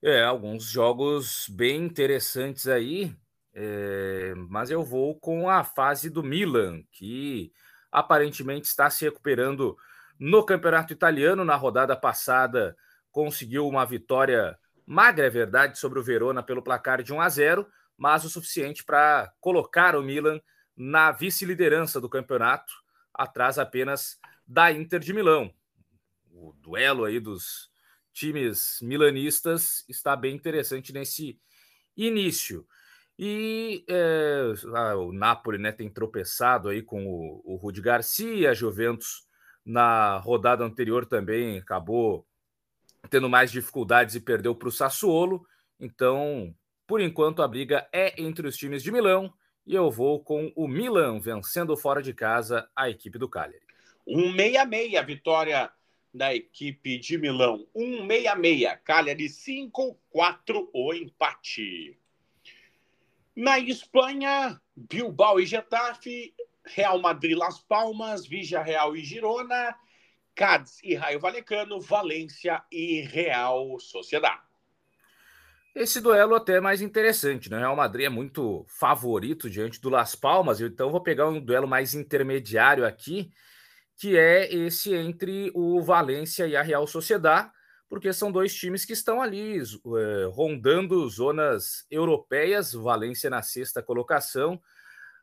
É, 0.03 0.23
alguns 0.23 0.65
jogos 0.65 1.47
bem 1.47 1.85
interessantes 1.85 2.67
aí, 2.67 3.15
é, 3.53 4.33
mas 4.49 4.69
eu 4.69 4.83
vou 4.83 5.15
com 5.15 5.49
a 5.49 5.63
fase 5.63 6.09
do 6.09 6.21
Milan, 6.21 6.83
que 6.91 7.53
aparentemente 7.89 8.67
está 8.67 8.89
se 8.89 9.05
recuperando 9.05 9.77
no 10.19 10.45
campeonato 10.45 10.91
italiano. 10.91 11.45
Na 11.45 11.55
rodada 11.55 11.95
passada, 11.95 12.75
conseguiu 13.17 13.67
uma 13.67 13.83
vitória 13.83 14.55
magra, 14.85 15.25
é 15.25 15.29
verdade, 15.31 15.79
sobre 15.79 15.97
o 15.97 16.03
Verona 16.03 16.43
pelo 16.43 16.61
placar 16.61 17.01
de 17.01 17.11
1 17.11 17.19
a 17.19 17.27
0 17.27 17.67
mas 17.97 18.23
o 18.23 18.29
suficiente 18.29 18.83
para 18.83 19.33
colocar 19.39 19.95
o 19.95 20.03
Milan 20.03 20.39
na 20.75 21.11
vice-liderança 21.11 21.99
do 21.99 22.07
campeonato, 22.07 22.71
atrás 23.11 23.57
apenas 23.57 24.19
da 24.45 24.71
Inter 24.71 24.99
de 24.99 25.13
Milão. 25.13 25.51
O 26.31 26.53
duelo 26.61 27.05
aí 27.05 27.19
dos 27.19 27.71
times 28.13 28.77
milanistas 28.83 29.83
está 29.89 30.15
bem 30.15 30.35
interessante 30.35 30.93
nesse 30.93 31.41
início. 31.95 32.67
E 33.17 33.83
é, 33.89 34.43
o 34.95 35.11
Napoli 35.11 35.57
né, 35.57 35.71
tem 35.71 35.89
tropeçado 35.89 36.69
aí 36.69 36.83
com 36.83 37.07
o, 37.07 37.41
o 37.43 37.55
Rudi 37.55 37.81
Garcia, 37.81 38.51
a 38.51 38.53
Juventus 38.53 39.25
na 39.65 40.17
rodada 40.17 40.63
anterior 40.63 41.03
também 41.07 41.57
acabou 41.57 42.26
tendo 43.09 43.29
mais 43.29 43.51
dificuldades 43.51 44.15
e 44.15 44.19
perdeu 44.19 44.55
para 44.55 44.67
o 44.67 44.71
Sassuolo. 44.71 45.45
Então, 45.79 46.53
por 46.85 47.01
enquanto, 47.01 47.41
a 47.41 47.47
briga 47.47 47.87
é 47.91 48.21
entre 48.21 48.47
os 48.47 48.57
times 48.57 48.81
de 48.81 48.91
Milão 48.91 49.33
e 49.65 49.75
eu 49.75 49.91
vou 49.91 50.23
com 50.23 50.51
o 50.55 50.67
Milan 50.67 51.19
vencendo 51.19 51.75
fora 51.75 52.01
de 52.01 52.13
casa 52.13 52.69
a 52.75 52.89
equipe 52.89 53.19
do 53.19 53.27
Cagliari. 53.27 53.65
166 54.07 55.05
vitória 55.05 55.69
da 56.13 56.33
equipe 56.33 56.97
de 56.97 57.17
Milão. 57.17 57.67
166, 57.75 58.79
Cagliari 58.83 59.27
5, 59.27 59.99
4 60.09 60.69
o 60.73 60.93
empate. 60.93 61.99
Na 63.35 63.59
Espanha, 63.59 64.59
Bilbao 64.75 65.39
e 65.39 65.45
Getafe, 65.45 66.33
Real 66.65 66.99
Madrid 66.99 67.37
Las 67.37 67.59
Palmas, 67.59 68.25
Vija 68.25 68.63
Real 68.63 68.95
e 68.95 69.03
Girona, 69.03 69.75
Cádiz 70.37 70.77
e 70.83 70.93
Raio 70.93 71.19
Valecano, 71.19 71.81
Valência 71.81 72.61
e 72.71 73.01
Real 73.01 73.79
Sociedade. 73.79 74.39
Esse 75.73 75.99
duelo 75.99 76.35
até 76.35 76.57
é 76.57 76.61
mais 76.61 76.79
interessante, 76.79 77.49
né? 77.49 77.57
O 77.57 77.59
Real 77.59 77.75
Madrid 77.75 78.05
é 78.05 78.09
muito 78.09 78.63
favorito 78.67 79.49
diante 79.49 79.81
do 79.81 79.89
Las 79.89 80.13
Palmas, 80.13 80.61
então 80.61 80.91
vou 80.91 81.01
pegar 81.01 81.27
um 81.27 81.39
duelo 81.39 81.67
mais 81.67 81.95
intermediário 81.95 82.85
aqui, 82.85 83.31
que 83.95 84.15
é 84.15 84.53
esse 84.53 84.93
entre 84.93 85.51
o 85.55 85.81
Valência 85.81 86.45
e 86.45 86.55
a 86.55 86.61
Real 86.61 86.85
Sociedad, 86.85 87.51
porque 87.89 88.13
são 88.13 88.31
dois 88.31 88.53
times 88.53 88.85
que 88.85 88.93
estão 88.93 89.21
ali 89.21 89.57
é, 89.57 90.25
rondando 90.31 91.07
zonas 91.09 91.85
europeias, 91.89 92.73
Valência 92.73 93.29
na 93.29 93.41
sexta 93.41 93.81
colocação, 93.81 94.61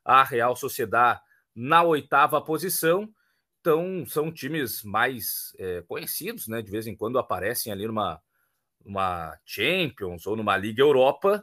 a 0.05 0.25
Real 0.25 0.57
Sociedad 0.57 1.21
na 1.55 1.85
oitava 1.85 2.41
posição. 2.41 3.09
Então, 3.65 4.05
são 4.05 4.31
times 4.31 4.83
mais 4.83 5.57
é, 5.59 5.81
conhecidos, 5.89 6.47
né? 6.49 6.61
De 6.61 6.71
vez 6.71 6.87
em 6.87 6.95
quando 6.95 7.19
aparecem 7.19 7.73
ali 7.73 7.87
numa 7.87 8.21
numa 8.85 9.35
Champions 9.43 10.27
ou 10.27 10.37
numa 10.37 10.55
Liga 10.55 10.83
Europa. 10.83 11.43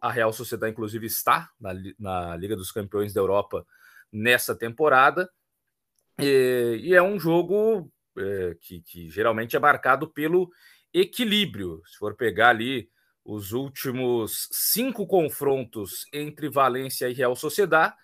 a 0.00 0.12
Real 0.12 0.32
Sociedade, 0.32 0.70
inclusive, 0.70 1.06
está 1.06 1.50
na, 1.60 1.74
na 1.98 2.36
Liga 2.36 2.54
dos 2.54 2.70
Campeões 2.70 3.12
da 3.12 3.20
Europa 3.20 3.66
nessa 4.12 4.54
temporada. 4.54 5.28
E, 6.20 6.78
e 6.84 6.94
é 6.94 7.02
um 7.02 7.18
jogo 7.18 7.92
é, 8.16 8.56
que, 8.60 8.80
que 8.82 9.10
geralmente 9.10 9.56
é 9.56 9.58
marcado 9.58 10.08
pelo 10.08 10.48
equilíbrio. 10.94 11.82
Se 11.84 11.98
for 11.98 12.14
pegar 12.14 12.50
ali 12.50 12.88
os 13.24 13.50
últimos 13.50 14.48
cinco 14.52 15.04
confrontos 15.04 16.06
entre 16.12 16.48
Valência 16.48 17.08
e 17.08 17.12
Real 17.12 17.34
Sociedade, 17.34 17.96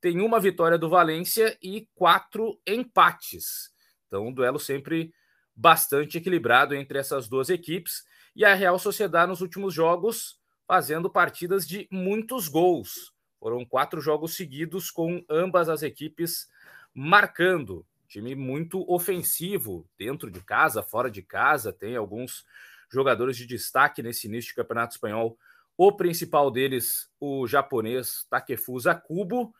tem 0.00 0.20
uma 0.20 0.40
vitória 0.40 0.78
do 0.78 0.88
Valência 0.88 1.56
e 1.62 1.88
quatro 1.94 2.58
empates. 2.66 3.70
Então, 4.06 4.28
um 4.28 4.32
duelo 4.32 4.58
sempre 4.58 5.12
bastante 5.54 6.18
equilibrado 6.18 6.74
entre 6.74 6.98
essas 6.98 7.28
duas 7.28 7.48
equipes. 7.50 8.04
E 8.34 8.44
a 8.44 8.54
Real 8.54 8.78
Sociedade 8.78 9.28
nos 9.28 9.40
últimos 9.40 9.74
jogos 9.74 10.38
fazendo 10.66 11.10
partidas 11.10 11.66
de 11.66 11.88
muitos 11.90 12.46
gols. 12.46 13.12
Foram 13.40 13.64
quatro 13.64 14.00
jogos 14.00 14.36
seguidos 14.36 14.90
com 14.90 15.24
ambas 15.28 15.68
as 15.68 15.82
equipes 15.82 16.46
marcando. 16.94 17.86
Time 18.06 18.34
muito 18.34 18.84
ofensivo, 18.90 19.88
dentro 19.98 20.30
de 20.30 20.40
casa, 20.40 20.82
fora 20.82 21.10
de 21.10 21.22
casa, 21.22 21.72
tem 21.72 21.96
alguns 21.96 22.44
jogadores 22.90 23.36
de 23.36 23.46
destaque 23.46 24.02
nesse 24.02 24.26
início 24.26 24.50
de 24.50 24.54
campeonato 24.54 24.94
espanhol. 24.94 25.38
O 25.76 25.92
principal 25.92 26.50
deles, 26.50 27.10
o 27.20 27.46
japonês 27.46 28.26
Takefusa 28.28 28.94
Kubo. 28.94 29.54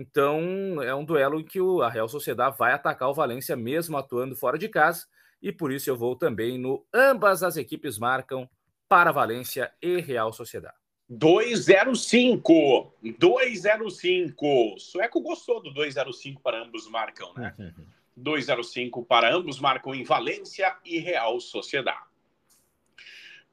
Então, 0.00 0.82
é 0.82 0.94
um 0.94 1.04
duelo 1.04 1.38
em 1.38 1.44
que 1.44 1.58
a 1.82 1.90
Real 1.90 2.08
Sociedade 2.08 2.56
vai 2.56 2.72
atacar 2.72 3.10
o 3.10 3.14
Valência, 3.14 3.54
mesmo 3.54 3.98
atuando 3.98 4.34
fora 4.34 4.56
de 4.56 4.66
casa. 4.66 5.06
E 5.42 5.52
por 5.52 5.70
isso 5.70 5.90
eu 5.90 5.96
vou 5.96 6.16
também 6.16 6.56
no 6.56 6.86
ambas 6.92 7.42
as 7.42 7.58
equipes 7.58 7.98
marcam 7.98 8.48
para 8.88 9.12
Valência 9.12 9.70
e 9.82 10.00
Real 10.00 10.32
Sociedade. 10.32 10.74
205. 11.06 12.94
205. 13.18 14.78
Sueco 14.78 15.20
gostou 15.20 15.62
do 15.62 15.70
205 15.70 16.40
para 16.40 16.64
ambos 16.64 16.88
marcam, 16.88 17.34
né? 17.34 17.54
205 18.16 19.04
para 19.04 19.34
ambos 19.34 19.60
marcam 19.60 19.94
em 19.94 20.02
Valência 20.02 20.74
e 20.82 20.98
Real 20.98 21.38
Sociedade. 21.40 22.08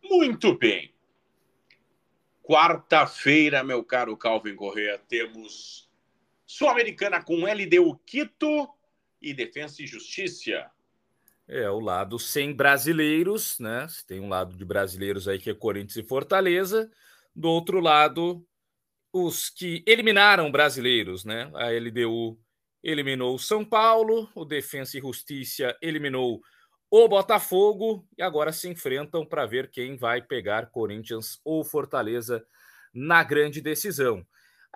Muito 0.01 0.57
bem. 0.57 0.93
Quarta-feira, 2.41 3.65
meu 3.65 3.83
caro 3.83 4.15
Calvin 4.15 4.55
Correa, 4.55 4.97
temos 5.09 5.86
Sul-Americana 6.47 7.21
com 7.21 7.45
LDU 7.45 7.99
Quito 8.05 8.69
e 9.21 9.33
Defensa 9.33 9.83
e 9.83 9.85
Justiça. 9.85 10.71
É, 11.45 11.69
o 11.69 11.79
lado 11.79 12.17
sem 12.17 12.53
brasileiros, 12.53 13.59
né? 13.59 13.85
Tem 14.07 14.19
um 14.21 14.29
lado 14.29 14.55
de 14.55 14.65
brasileiros 14.65 15.27
aí 15.27 15.37
que 15.37 15.49
é 15.49 15.53
Corinthians 15.53 15.97
e 15.97 16.03
Fortaleza. 16.03 16.89
Do 17.35 17.49
outro 17.49 17.81
lado, 17.81 18.45
os 19.11 19.49
que 19.49 19.83
eliminaram 19.85 20.49
brasileiros, 20.49 21.25
né? 21.25 21.51
A 21.53 21.69
LDU 21.69 22.39
eliminou 22.81 23.35
o 23.35 23.39
São 23.39 23.65
Paulo, 23.65 24.29
o 24.33 24.45
Defensa 24.45 24.97
e 24.97 25.01
Justiça 25.01 25.77
eliminou 25.81 26.41
o 26.89 27.07
Botafogo 27.07 28.07
e 28.17 28.21
agora 28.21 28.53
se 28.53 28.69
enfrentam 28.69 29.25
para 29.25 29.45
ver 29.45 29.69
quem 29.69 29.97
vai 29.97 30.21
pegar 30.21 30.67
Corinthians 30.67 31.39
ou 31.43 31.63
Fortaleza 31.63 32.45
na 32.93 33.23
grande 33.23 33.59
decisão. 33.59 34.25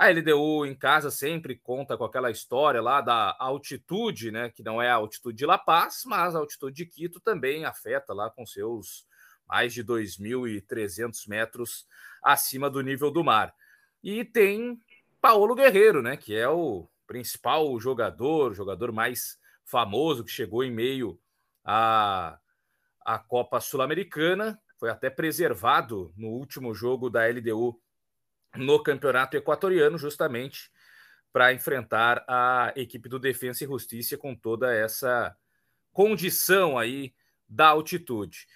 A 0.01 0.09
LDU 0.09 0.65
em 0.65 0.73
casa 0.73 1.11
sempre 1.11 1.55
conta 1.55 1.95
com 1.95 2.03
aquela 2.03 2.31
história 2.31 2.81
lá 2.81 3.01
da 3.01 3.35
altitude, 3.37 4.31
né? 4.31 4.49
Que 4.49 4.63
não 4.63 4.81
é 4.81 4.89
a 4.89 4.95
altitude 4.95 5.37
de 5.37 5.45
La 5.45 5.59
Paz, 5.59 6.01
mas 6.07 6.35
a 6.35 6.39
altitude 6.39 6.75
de 6.75 6.87
Quito 6.87 7.19
também 7.19 7.65
afeta 7.65 8.11
lá 8.11 8.27
com 8.27 8.43
seus 8.43 9.05
mais 9.47 9.71
de 9.75 9.83
2.300 9.83 11.27
metros 11.27 11.85
acima 12.23 12.67
do 12.67 12.81
nível 12.81 13.11
do 13.11 13.23
mar. 13.23 13.53
E 14.01 14.25
tem 14.25 14.81
Paulo 15.21 15.53
Guerreiro, 15.53 16.01
né, 16.01 16.17
que 16.17 16.35
é 16.35 16.49
o 16.49 16.89
principal 17.05 17.79
jogador, 17.79 18.55
jogador 18.55 18.91
mais 18.91 19.37
famoso 19.63 20.23
que 20.23 20.31
chegou 20.31 20.63
em 20.63 20.71
meio 20.71 21.19
à, 21.63 22.39
à 23.05 23.19
Copa 23.19 23.59
Sul-Americana, 23.59 24.59
foi 24.79 24.89
até 24.89 25.11
preservado 25.11 26.11
no 26.17 26.29
último 26.29 26.73
jogo 26.73 27.07
da 27.07 27.27
LDU 27.27 27.79
no 28.55 28.81
Campeonato 28.81 29.37
Equatoriano, 29.37 29.97
justamente 29.97 30.71
para 31.31 31.53
enfrentar 31.53 32.23
a 32.27 32.73
equipe 32.75 33.07
do 33.07 33.19
Defensa 33.19 33.63
e 33.63 33.67
Justiça 33.67 34.17
com 34.17 34.35
toda 34.35 34.73
essa 34.73 35.35
condição 35.93 36.77
aí 36.77 37.13
da 37.47 37.67
altitude. 37.67 38.47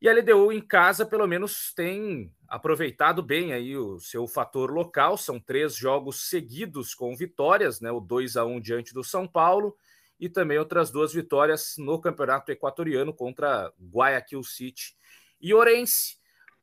E 0.00 0.08
a 0.08 0.12
LDU 0.12 0.52
em 0.52 0.60
casa, 0.60 1.04
pelo 1.04 1.26
menos, 1.26 1.72
tem 1.74 2.32
aproveitado 2.46 3.20
bem 3.20 3.52
aí 3.52 3.76
o 3.76 3.98
seu 3.98 4.28
fator 4.28 4.70
local. 4.70 5.16
São 5.16 5.40
três 5.40 5.74
jogos 5.74 6.28
seguidos 6.28 6.94
com 6.94 7.16
vitórias, 7.16 7.80
né? 7.80 7.90
O 7.90 7.98
2 7.98 8.36
a 8.36 8.44
1 8.44 8.60
diante 8.60 8.94
do 8.94 9.02
São 9.02 9.26
Paulo 9.26 9.76
e 10.20 10.28
também 10.28 10.58
outras 10.58 10.90
duas 10.90 11.12
vitórias 11.12 11.74
no 11.78 12.00
Campeonato 12.00 12.50
Equatoriano 12.50 13.12
contra 13.12 13.72
Guayaquil 13.80 14.42
City 14.42 14.96
e 15.40 15.52
Orense. 15.52 16.17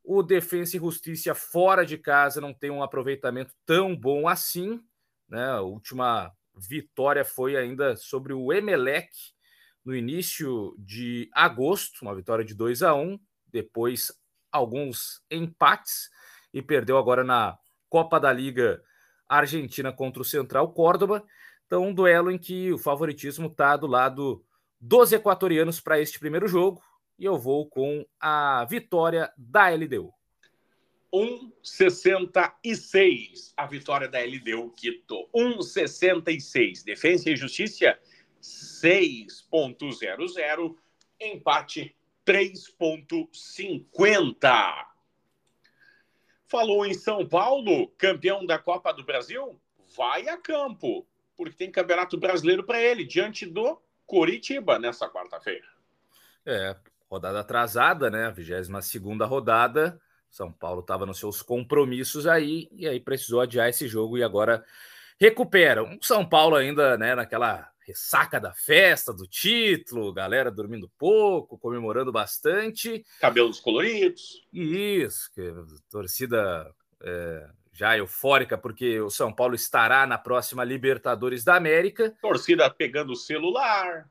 O 0.08 0.22
Defensa 0.22 0.78
e 0.78 0.80
Justiça 0.80 1.34
fora 1.34 1.84
de 1.84 1.98
casa 1.98 2.40
não 2.40 2.54
tem 2.54 2.70
um 2.70 2.84
aproveitamento 2.84 3.54
tão 3.66 3.96
bom 3.96 4.28
assim, 4.28 4.80
né? 5.28 5.46
A 5.52 5.62
última 5.62 6.32
vitória 6.56 7.26
foi 7.26 7.58
ainda 7.58 7.96
sobre 7.96 8.32
o 8.32 8.54
Emelec 8.54 9.10
no 9.84 9.96
início 9.96 10.76
de 10.78 11.28
agosto, 11.34 12.04
uma 12.04 12.16
vitória 12.16 12.46
de 12.46 12.54
2 12.54 12.84
a 12.84 12.94
1, 12.94 13.20
depois 13.48 14.12
alguns 14.52 15.22
empates 15.30 16.10
e 16.54 16.62
perdeu 16.62 16.98
agora 16.98 17.24
na 17.24 17.58
Copa 17.90 18.20
da 18.20 18.32
Liga 18.32 18.82
Argentina 19.28 19.92
contra 19.92 20.22
o 20.22 20.26
Central 20.26 20.72
Córdoba. 20.72 21.24
Então, 21.66 21.84
um 21.84 21.94
duelo 21.94 22.32
em 22.32 22.38
que 22.38 22.72
o 22.72 22.78
favoritismo 22.78 23.48
está 23.48 23.76
do 23.76 23.88
lado 23.88 24.44
dos 24.80 25.12
equatorianos 25.12 25.80
para 25.80 26.00
este 26.00 26.20
primeiro 26.20 26.48
jogo 26.48 26.82
e 27.18 27.24
eu 27.26 27.38
vou 27.38 27.68
com 27.68 28.06
a 28.20 28.66
vitória 28.66 29.32
da 29.38 29.70
LDU. 29.70 30.14
1,66 31.14 33.54
a 33.56 33.66
vitória 33.66 34.06
da 34.08 34.20
LDU 34.20 34.72
Quito. 34.72 35.30
1,66. 35.34 36.84
Defesa 36.84 37.30
e 37.30 37.38
Justiça 37.38 37.98
6.00, 38.42 40.76
empate 41.20 41.96
3.50. 42.26 44.88
Falou 46.48 46.86
em 46.86 46.94
São 46.94 47.28
Paulo, 47.28 47.88
campeão 47.98 48.46
da 48.46 48.60
Copa 48.60 48.94
do 48.94 49.04
Brasil, 49.04 49.60
vai 49.96 50.30
a 50.30 50.38
campo, 50.38 51.08
porque 51.36 51.56
tem 51.56 51.72
Campeonato 51.72 52.18
Brasileiro 52.18 52.64
para 52.64 52.80
ele, 52.82 53.04
diante 53.04 53.46
do 53.46 53.82
Coritiba 54.06 54.78
nessa 54.78 55.10
quarta-feira. 55.10 55.68
É, 56.46 56.76
rodada 57.16 57.40
atrasada, 57.40 58.10
né? 58.10 58.26
A 58.26 58.32
22 58.32 58.68
rodada. 59.28 60.00
São 60.30 60.52
Paulo 60.52 60.82
estava 60.82 61.06
nos 61.06 61.18
seus 61.18 61.42
compromissos 61.42 62.28
aí, 62.28 62.68
e 62.74 62.88
aí 62.88 63.00
precisou 63.00 63.40
adiar 63.40 63.70
esse 63.70 63.88
jogo 63.88 64.18
e 64.18 64.24
agora 64.24 64.66
recupera. 65.18 65.82
Um 65.84 65.98
São 66.02 66.28
Paulo 66.28 66.56
ainda, 66.56 66.98
né, 66.98 67.16
naquela 67.16 67.70
ressaca 67.88 68.40
da 68.40 68.52
festa, 68.54 69.14
do 69.14 69.26
título, 69.26 70.12
galera 70.12 70.52
dormindo 70.52 70.92
pouco, 70.98 71.58
comemorando 71.58 72.12
bastante. 72.12 73.06
Cabelos 73.22 73.60
coloridos. 73.62 74.46
Isso, 74.52 75.32
torcida 75.90 76.70
é, 77.02 77.48
já 77.72 77.98
eufórica, 77.98 78.58
porque 78.58 79.00
o 79.00 79.10
São 79.10 79.32
Paulo 79.32 79.56
estará 79.56 80.06
na 80.06 80.18
próxima 80.18 80.64
Libertadores 80.64 81.46
da 81.46 81.56
América. 81.56 82.14
Torcida 82.22 82.70
pegando 82.70 83.14
o 83.14 83.16
celular. 83.16 84.10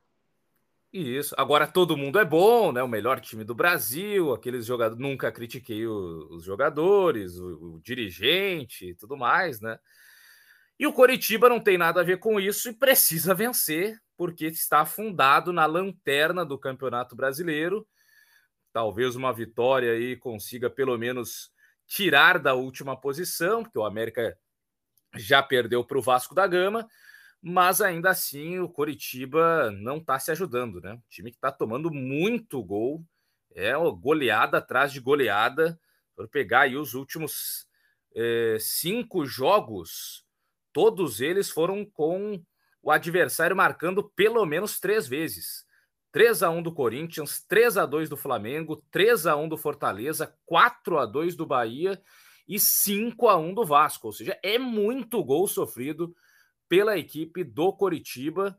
Isso. 0.97 1.35
Agora 1.37 1.67
todo 1.67 1.97
mundo 1.97 2.21
é 2.21 2.25
bom, 2.25 2.71
né? 2.71 2.81
O 2.81 2.87
melhor 2.87 3.19
time 3.19 3.43
do 3.43 3.53
Brasil, 3.53 4.33
aqueles 4.33 4.65
jogadores. 4.65 5.03
Nunca 5.03 5.33
critiquei 5.33 5.85
os 5.89 6.45
jogadores, 6.45 7.37
o, 7.37 7.75
o 7.75 7.81
dirigente 7.81 8.91
e 8.91 8.95
tudo 8.95 9.17
mais, 9.17 9.61
né? 9.61 9.77
E 10.79 10.87
o 10.87 10.93
Coritiba 10.93 11.49
não 11.49 11.59
tem 11.59 11.77
nada 11.77 12.01
a 12.01 12.05
ver 12.05 12.19
com 12.19 12.39
isso 12.39 12.69
e 12.69 12.73
precisa 12.73 13.35
vencer, 13.35 14.01
porque 14.17 14.47
está 14.47 14.83
afundado 14.83 15.53
na 15.53 15.67
lanterna 15.67 16.45
do 16.45 16.57
Campeonato 16.57 17.17
Brasileiro. 17.17 17.85
Talvez 18.73 19.17
uma 19.17 19.33
vitória 19.33 19.91
aí 19.95 20.15
consiga 20.15 20.71
pelo 20.71 20.97
menos 20.97 21.51
tirar 21.89 22.39
da 22.39 22.55
última 22.55 22.97
posição, 22.97 23.65
porque 23.65 23.79
o 23.81 23.85
América 23.85 24.39
já 25.17 25.43
perdeu 25.43 25.85
para 25.85 25.99
o 25.99 26.03
Vasco 26.03 26.37
da 26.37 26.47
Gama, 26.47 26.87
mas 27.47 27.83
ainda 27.83 28.09
assim 28.09 28.59
o 28.59 28.69
Coritiba 28.69 29.71
não 29.71 29.99
está 29.99 30.19
se 30.19 30.31
ajudando, 30.31 30.81
né? 30.81 30.95
O 30.95 31.03
time 31.11 31.31
que 31.31 31.37
está 31.37 31.53
tomando 31.53 31.91
muito 31.91 32.63
gol, 32.63 33.05
é 33.55 33.73
goleada 34.01 34.59
atrás 34.59 34.93
de 34.93 34.99
goleada. 34.99 35.79
Por 36.17 36.27
pegar 36.29 36.63
aí 36.63 36.77
os 36.77 36.95
últimos 36.95 37.67
é, 38.15 38.57
cinco 38.61 39.27
jogos 39.27 40.25
todos 40.73 41.21
eles 41.21 41.51
foram 41.51 41.85
com 41.85 42.43
o 42.83 42.91
adversário 42.91 43.55
marcando 43.55 44.11
pelo 44.17 44.45
menos 44.45 44.81
três 44.81 45.07
vezes. 45.07 45.65
3 46.11 46.45
a 46.45 46.51
1 46.51 46.63
do 46.63 46.73
Corinthians, 46.73 47.45
3 47.49 47.77
a 47.77 47.87
2 47.87 48.09
do 48.09 48.17
Flamengo, 48.17 48.83
3 48.91 49.27
a 49.27 49.37
1 49.37 49.49
do 49.49 49.57
Fortaleza, 49.57 50.35
4 50.47 50.99
a 50.99 51.07
2 51.07 51.35
do 51.35 51.45
Bahia 51.45 52.01
e 52.47 52.59
5 52.59 53.29
a 53.29 53.37
1 53.37 53.53
do 53.55 53.65
Vasco. 53.65 54.07
Ou 54.07 54.13
seja, 54.13 54.39
é 54.43 54.59
muito 54.59 55.25
gol 55.25 55.49
sofrido 55.49 56.15
pela 56.69 56.99
equipe 56.99 57.45
do 57.45 57.73
Coritiba. 57.73 58.59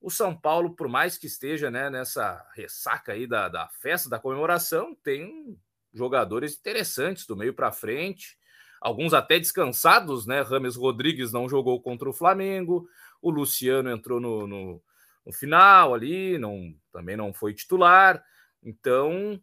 O 0.00 0.10
São 0.10 0.36
Paulo, 0.36 0.74
por 0.74 0.88
mais 0.88 1.16
que 1.16 1.26
esteja 1.26 1.70
né, 1.70 1.88
nessa 1.88 2.44
ressaca 2.54 3.12
aí 3.12 3.26
da, 3.26 3.48
da 3.48 3.68
festa, 3.68 4.10
da 4.10 4.18
comemoração, 4.18 4.94
tem 5.02 5.58
jogadores 5.92 6.58
interessantes 6.58 7.26
do 7.26 7.36
meio 7.36 7.54
para 7.54 7.70
frente 7.70 8.36
alguns 8.82 9.14
até 9.14 9.38
descansados, 9.38 10.26
né? 10.26 10.42
Rames 10.42 10.76
Rodrigues 10.76 11.32
não 11.32 11.48
jogou 11.48 11.80
contra 11.80 12.10
o 12.10 12.12
Flamengo, 12.12 12.88
o 13.22 13.30
Luciano 13.30 13.88
entrou 13.88 14.20
no, 14.20 14.46
no, 14.46 14.82
no 15.24 15.32
final 15.32 15.94
ali, 15.94 16.36
não, 16.36 16.74
também 16.90 17.16
não 17.16 17.32
foi 17.32 17.54
titular. 17.54 18.22
Então 18.62 19.40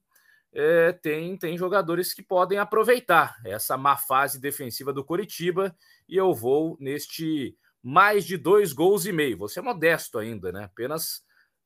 é, 0.54 0.92
tem, 0.92 1.38
tem 1.38 1.58
jogadores 1.58 2.14
que 2.14 2.22
podem 2.22 2.60
aproveitar 2.60 3.38
essa 3.46 3.78
má 3.78 3.96
fase 3.96 4.40
defensiva 4.40 4.92
do 4.92 5.06
Coritiba 5.06 5.76
e 6.08 6.18
eu 6.18 6.34
vou 6.34 6.78
neste 6.80 7.58
mais 7.82 8.26
de 8.26 8.38
dois 8.38 8.74
gols 8.74 9.06
e 9.06 9.12
meio. 9.12 9.38
Você 9.38 9.60
é 9.60 9.62
modesto 9.62 10.18
ainda, 10.18 10.52
né? 10.52 10.66
Apenas 10.66 11.24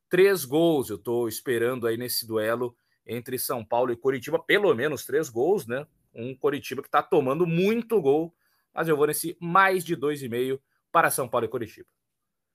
três 0.08 0.44
gols. 0.44 0.90
Eu 0.90 0.96
estou 0.96 1.28
esperando 1.28 1.86
aí 1.86 1.96
nesse 1.96 2.26
duelo 2.26 2.76
entre 3.06 3.38
São 3.38 3.64
Paulo 3.64 3.92
e 3.92 3.96
Coritiba, 3.96 4.38
pelo 4.38 4.74
menos 4.74 5.04
três 5.04 5.28
gols, 5.28 5.66
né? 5.66 5.86
Um 6.14 6.34
Coritiba 6.34 6.82
que 6.82 6.88
está 6.88 7.02
tomando 7.02 7.46
muito 7.46 8.00
gol, 8.00 8.34
mas 8.72 8.88
eu 8.88 8.96
vou 8.96 9.06
nesse 9.06 9.36
mais 9.40 9.84
de 9.84 9.96
dois 9.96 10.22
e 10.22 10.28
meio 10.28 10.60
para 10.90 11.10
São 11.10 11.28
Paulo 11.28 11.44
e 11.44 11.48
Coritiba. 11.48 11.86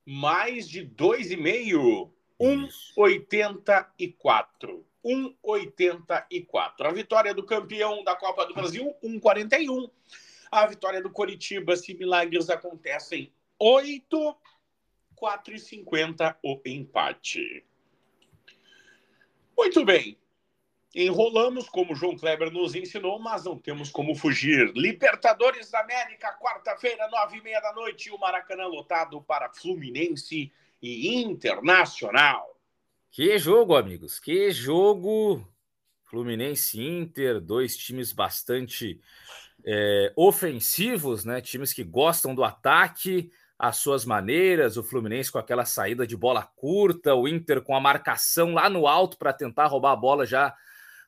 Mais 0.06 0.68
de 0.68 0.84
dois 0.84 1.30
e 1.30 1.38
meio, 1.38 2.12
1,84. 2.40 4.84
1,84. 5.06 6.74
A 6.80 6.92
vitória 6.92 7.34
do 7.34 7.44
campeão 7.44 8.04
da 8.04 8.16
Copa 8.16 8.46
do 8.46 8.54
Brasil, 8.54 8.94
1,41. 9.04 9.90
A 10.52 10.66
vitória 10.66 11.02
do 11.02 11.12
Coritiba, 11.12 11.76
se 11.76 11.94
milagres 11.94 12.50
acontecem, 12.50 13.32
8, 13.60 14.38
4,50 15.20 16.38
o 16.42 16.62
empate. 16.66 17.66
Muito 19.58 19.84
bem. 19.84 20.18
Enrolamos, 20.96 21.70
como 21.70 21.94
João 21.94 22.18
Kleber 22.18 22.52
nos 22.52 22.74
ensinou, 22.74 23.20
mas 23.20 23.44
não 23.44 23.60
temos 23.60 23.92
como 23.92 24.16
fugir. 24.16 24.72
Libertadores 24.74 25.70
da 25.70 25.82
América, 25.82 26.36
quarta-feira, 26.40 27.08
nove 27.10 27.38
e 27.38 27.42
meia 27.44 27.60
da 27.60 27.74
noite, 27.74 28.10
o 28.10 28.18
Maracanã 28.18 28.66
lotado 28.66 29.22
para 29.22 29.50
Fluminense 29.50 30.52
e 30.82 31.16
Internacional. 31.22 32.58
Que 33.12 33.38
jogo, 33.38 33.76
amigos, 33.76 34.20
que 34.20 34.52
jogo! 34.52 35.46
Fluminense 36.06 36.82
Inter, 36.82 37.40
dois 37.40 37.78
times 37.78 38.12
bastante 38.12 39.00
é, 39.64 40.12
ofensivos, 40.16 41.24
né? 41.24 41.40
Times 41.40 41.72
que 41.72 41.84
gostam 41.84 42.34
do 42.34 42.44
ataque, 42.44 43.32
as 43.60 43.76
suas 43.76 44.06
maneiras. 44.06 44.78
O 44.78 44.84
Fluminense 44.84 45.30
com 45.30 45.38
aquela 45.38 45.66
saída 45.66 46.08
de 46.08 46.16
bola 46.16 46.50
curta, 46.56 47.14
o 47.14 47.28
Inter 47.28 47.62
com 47.62 47.76
a 47.76 47.82
marcação 47.82 48.54
lá 48.54 48.70
no 48.70 48.88
alto 48.88 49.18
para 49.18 49.34
tentar 49.34 49.68
roubar 49.68 49.92
a 49.92 49.98
bola 49.98 50.26
já 50.26 50.56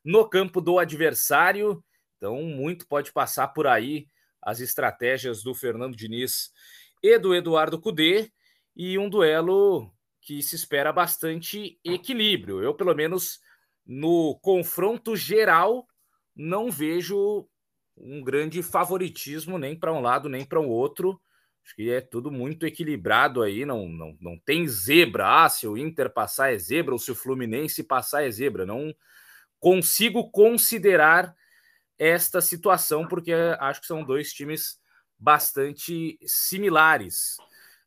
no 0.04 0.28
campo 0.28 0.60
do 0.60 0.78
adversário. 0.78 1.82
Então, 2.18 2.44
muito 2.44 2.86
pode 2.86 3.14
passar 3.14 3.48
por 3.48 3.66
aí 3.66 4.06
as 4.42 4.60
estratégias 4.60 5.42
do 5.42 5.56
Fernando 5.56 5.96
Diniz 5.96 6.52
e 7.02 7.18
do 7.18 7.34
Eduardo 7.34 7.80
Cudê 7.80 8.32
e 8.76 8.98
um 8.98 9.10
duelo 9.10 9.92
que 10.20 10.44
se 10.44 10.56
espera 10.56 10.92
bastante 10.92 11.80
equilíbrio. 11.84 12.62
Eu, 12.62 12.76
pelo 12.76 12.94
menos, 12.94 13.40
no 13.86 14.38
confronto 14.42 15.16
geral, 15.16 15.88
não 16.36 16.70
vejo 16.70 17.48
um 17.98 18.22
grande 18.22 18.62
favoritismo 18.62 19.58
nem 19.58 19.76
para 19.76 19.94
um 19.94 20.02
lado 20.02 20.28
nem 20.30 20.46
para 20.46 20.60
o 20.60 20.70
outro. 20.70 21.20
Acho 21.64 21.76
que 21.76 21.92
é 21.92 22.02
tudo 22.02 22.32
muito 22.32 22.66
equilibrado 22.66 23.42
aí, 23.42 23.66
não, 23.66 23.88
não, 23.88 24.18
não 24.20 24.38
tem 24.38 24.68
zebra. 24.68 25.44
Ah, 25.44 25.50
se 25.50 25.68
o 25.68 25.78
Inter 25.78 26.12
passar 26.12 26.54
é 26.54 26.58
zebra, 26.58 26.94
ou 26.94 27.00
se 27.00 27.12
o 27.12 27.16
Fluminense 27.16 27.84
passar 27.84 28.24
é 28.24 28.32
zebra. 28.32 28.66
Não 28.66 28.94
consigo 29.60 30.30
considerar 30.32 31.36
esta 31.98 32.42
situação, 32.42 33.08
porque 33.08 33.32
acho 33.60 33.82
que 33.82 33.88
são 33.88 34.04
dois 34.04 34.34
times 34.34 34.80
bastante 35.20 36.18
similares. 36.26 37.38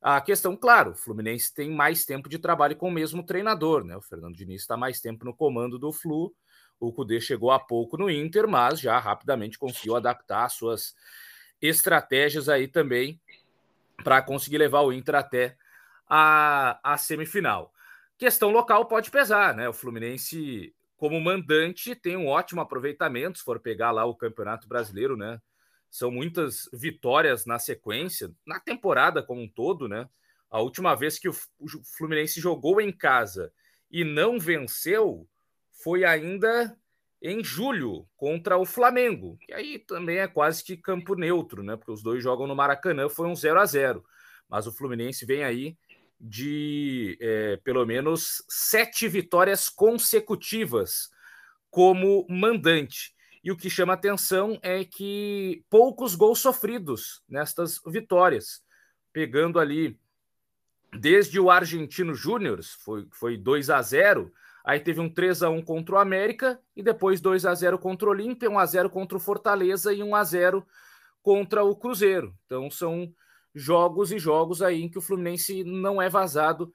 A 0.00 0.20
questão, 0.20 0.56
claro, 0.56 0.92
o 0.92 0.94
Fluminense 0.94 1.52
tem 1.52 1.70
mais 1.70 2.04
tempo 2.04 2.28
de 2.28 2.38
trabalho 2.38 2.76
com 2.76 2.88
o 2.88 2.92
mesmo 2.92 3.24
treinador, 3.24 3.84
né? 3.84 3.96
O 3.96 4.02
Fernando 4.02 4.36
Diniz 4.36 4.60
está 4.60 4.76
mais 4.76 5.00
tempo 5.00 5.24
no 5.24 5.34
comando 5.34 5.78
do 5.78 5.92
Flu. 5.92 6.32
O 6.78 6.92
Cudê 6.92 7.20
chegou 7.20 7.50
há 7.50 7.58
pouco 7.58 7.96
no 7.96 8.10
Inter, 8.10 8.46
mas 8.46 8.78
já 8.78 8.98
rapidamente 8.98 9.58
conseguiu 9.58 9.96
adaptar 9.96 10.48
suas 10.48 10.94
estratégias 11.60 12.48
aí 12.48 12.68
também 12.68 13.20
para 14.02 14.22
conseguir 14.22 14.58
levar 14.58 14.80
o 14.80 14.92
Inter 14.92 15.14
até 15.14 15.56
a, 16.08 16.78
a 16.82 16.96
semifinal. 16.96 17.72
Questão 18.16 18.50
local 18.50 18.86
pode 18.86 19.10
pesar, 19.10 19.54
né? 19.54 19.68
O 19.68 19.72
Fluminense, 19.72 20.74
como 20.96 21.20
mandante, 21.20 21.94
tem 21.94 22.16
um 22.16 22.26
ótimo 22.26 22.60
aproveitamento, 22.60 23.38
se 23.38 23.44
for 23.44 23.60
pegar 23.60 23.90
lá 23.90 24.04
o 24.04 24.14
Campeonato 24.14 24.68
Brasileiro, 24.68 25.16
né? 25.16 25.40
São 25.90 26.10
muitas 26.10 26.68
vitórias 26.72 27.46
na 27.46 27.58
sequência, 27.58 28.30
na 28.46 28.58
temporada 28.58 29.22
como 29.22 29.40
um 29.40 29.48
todo, 29.48 29.88
né? 29.88 30.08
A 30.50 30.60
última 30.60 30.94
vez 30.94 31.18
que 31.18 31.28
o 31.28 31.34
Fluminense 31.96 32.40
jogou 32.40 32.80
em 32.80 32.92
casa 32.92 33.52
e 33.90 34.04
não 34.04 34.38
venceu 34.38 35.28
foi 35.72 36.04
ainda 36.04 36.76
em 37.26 37.42
julho 37.42 38.06
contra 38.18 38.58
o 38.58 38.66
Flamengo, 38.66 39.38
que 39.40 39.54
aí 39.54 39.78
também 39.78 40.18
é 40.18 40.28
quase 40.28 40.62
que 40.62 40.76
campo 40.76 41.14
neutro, 41.14 41.62
né? 41.62 41.74
Porque 41.74 41.90
os 41.90 42.02
dois 42.02 42.22
jogam 42.22 42.46
no 42.46 42.54
Maracanã, 42.54 43.08
foi 43.08 43.26
um 43.26 43.34
0 43.34 43.58
a 43.58 43.64
0 43.64 44.04
Mas 44.46 44.66
o 44.66 44.72
Fluminense 44.72 45.24
vem 45.24 45.42
aí 45.42 45.74
de 46.20 47.16
é, 47.18 47.56
pelo 47.64 47.86
menos 47.86 48.44
sete 48.46 49.08
vitórias 49.08 49.70
consecutivas 49.70 51.08
como 51.70 52.26
mandante. 52.28 53.14
E 53.42 53.50
o 53.50 53.56
que 53.56 53.70
chama 53.70 53.94
atenção 53.94 54.58
é 54.62 54.84
que 54.84 55.64
poucos 55.70 56.14
gols 56.14 56.40
sofridos 56.40 57.22
nestas 57.26 57.80
vitórias, 57.86 58.62
pegando 59.14 59.58
ali 59.58 59.98
desde 60.92 61.40
o 61.40 61.50
Argentino 61.50 62.14
Júnior, 62.14 62.60
foi, 62.62 63.06
foi 63.10 63.38
2 63.38 63.70
a 63.70 63.80
0 63.80 64.30
aí 64.64 64.80
teve 64.80 65.00
um 65.00 65.08
3 65.08 65.42
a 65.42 65.50
1 65.50 65.62
contra 65.62 65.96
o 65.96 65.98
América 65.98 66.58
e 66.74 66.82
depois 66.82 67.20
2 67.20 67.44
a 67.44 67.54
0 67.54 67.78
contra 67.78 68.08
o 68.08 68.10
Olímpia, 68.10 68.50
1 68.50 68.58
a 68.58 68.66
0 68.66 68.90
contra 68.90 69.16
o 69.16 69.20
Fortaleza 69.20 69.92
e 69.92 70.02
1 70.02 70.14
a 70.16 70.24
0 70.24 70.66
contra 71.22 71.62
o 71.62 71.76
Cruzeiro. 71.76 72.34
Então 72.46 72.70
são 72.70 73.12
jogos 73.54 74.10
e 74.10 74.18
jogos 74.18 74.62
aí 74.62 74.82
em 74.82 74.88
que 74.88 74.98
o 74.98 75.02
Fluminense 75.02 75.62
não 75.62 76.00
é 76.00 76.08
vazado 76.08 76.72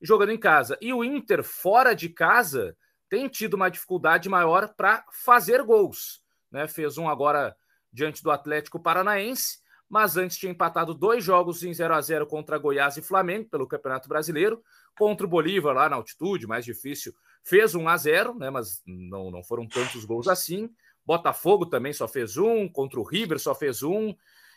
jogando 0.00 0.32
em 0.32 0.38
casa. 0.38 0.78
E 0.80 0.92
o 0.92 1.04
Inter 1.04 1.42
fora 1.42 1.94
de 1.94 2.08
casa 2.08 2.76
tem 3.08 3.28
tido 3.28 3.54
uma 3.54 3.68
dificuldade 3.68 4.28
maior 4.28 4.74
para 4.74 5.04
fazer 5.12 5.62
gols. 5.62 6.22
Né? 6.50 6.66
Fez 6.66 6.96
um 6.96 7.08
agora 7.08 7.54
diante 7.92 8.22
do 8.22 8.30
Atlético 8.30 8.80
Paranaense, 8.80 9.58
mas 9.88 10.16
antes 10.16 10.38
tinha 10.38 10.50
empatado 10.50 10.94
dois 10.94 11.22
jogos 11.22 11.62
em 11.62 11.74
0 11.74 11.94
a 11.94 12.00
0 12.00 12.26
contra 12.26 12.56
Goiás 12.56 12.96
e 12.96 13.02
Flamengo 13.02 13.50
pelo 13.50 13.68
Campeonato 13.68 14.08
Brasileiro, 14.08 14.62
contra 14.96 15.26
o 15.26 15.28
Bolívar 15.28 15.74
lá 15.74 15.88
na 15.88 15.96
altitude, 15.96 16.46
mais 16.46 16.64
difícil. 16.64 17.12
Fez 17.42 17.74
1 17.74 17.88
a 17.88 17.96
0, 17.96 18.34
né? 18.34 18.50
Mas 18.50 18.82
não, 18.86 19.30
não 19.30 19.42
foram 19.42 19.66
tantos 19.66 20.04
gols 20.04 20.28
assim. 20.28 20.70
Botafogo 21.04 21.66
também 21.66 21.92
só 21.92 22.06
fez 22.06 22.36
um, 22.36 22.68
contra 22.68 23.00
o 23.00 23.02
River 23.02 23.38
só 23.38 23.54
fez 23.54 23.82
um. 23.82 24.14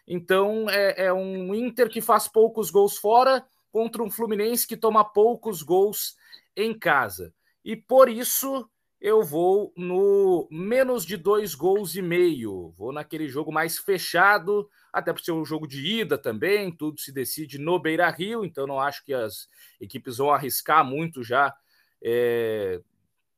Então 0.07 0.69
é, 0.69 1.05
é 1.05 1.13
um 1.13 1.53
Inter 1.55 1.89
que 1.89 2.01
faz 2.01 2.27
poucos 2.27 2.69
gols 2.69 2.97
fora 2.97 3.43
contra 3.71 4.03
um 4.03 4.09
Fluminense 4.09 4.67
que 4.67 4.77
toma 4.77 5.03
poucos 5.03 5.63
gols 5.63 6.15
em 6.55 6.77
casa. 6.77 7.33
E 7.63 7.75
por 7.75 8.07
isso 8.07 8.69
eu 9.01 9.23
vou 9.23 9.73
no 9.75 10.47
menos 10.49 11.05
de 11.05 11.17
dois 11.17 11.53
gols 11.53 11.95
e 11.95 12.01
meio. 12.01 12.73
Vou 12.77 12.93
naquele 12.93 13.27
jogo 13.27 13.51
mais 13.51 13.77
fechado, 13.77 14.69
até 14.93 15.11
por 15.11 15.21
ser 15.21 15.31
um 15.31 15.43
jogo 15.43 15.67
de 15.67 16.01
ida 16.01 16.17
também. 16.17 16.71
Tudo 16.71 16.99
se 16.99 17.11
decide 17.11 17.57
no 17.57 17.79
Beira 17.79 18.09
Rio, 18.09 18.45
então 18.45 18.65
não 18.65 18.79
acho 18.79 19.03
que 19.03 19.13
as 19.13 19.47
equipes 19.81 20.17
vão 20.17 20.31
arriscar 20.31 20.85
muito 20.85 21.23
já 21.23 21.53
é, 22.07 22.79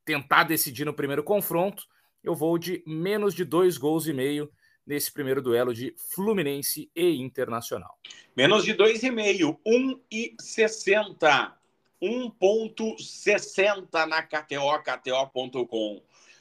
tentar 0.04 0.44
decidir 0.44 0.84
no 0.84 0.92
primeiro 0.92 1.24
confronto. 1.24 1.84
Eu 2.22 2.34
vou 2.34 2.58
de 2.58 2.82
menos 2.86 3.34
de 3.34 3.42
dois 3.42 3.78
gols 3.78 4.06
e 4.06 4.12
meio 4.12 4.52
nesse 4.86 5.10
primeiro 5.10 5.40
duelo 5.40 5.72
de 5.72 5.94
Fluminense 6.14 6.90
e 6.94 7.16
Internacional. 7.16 7.98
Menos 8.36 8.64
de 8.64 8.74
dois 8.74 9.02
e 9.02 9.10
meio, 9.10 9.58
1,60. 9.66 11.54
1,60 12.00 14.06
na 14.06 14.22
KTO, 14.22 14.80
KTO.com. 14.84 16.00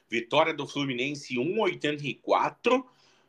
Vitória 0.10 0.54
do 0.54 0.68
Fluminense 0.68 1.36
1,84. 1.36 2.86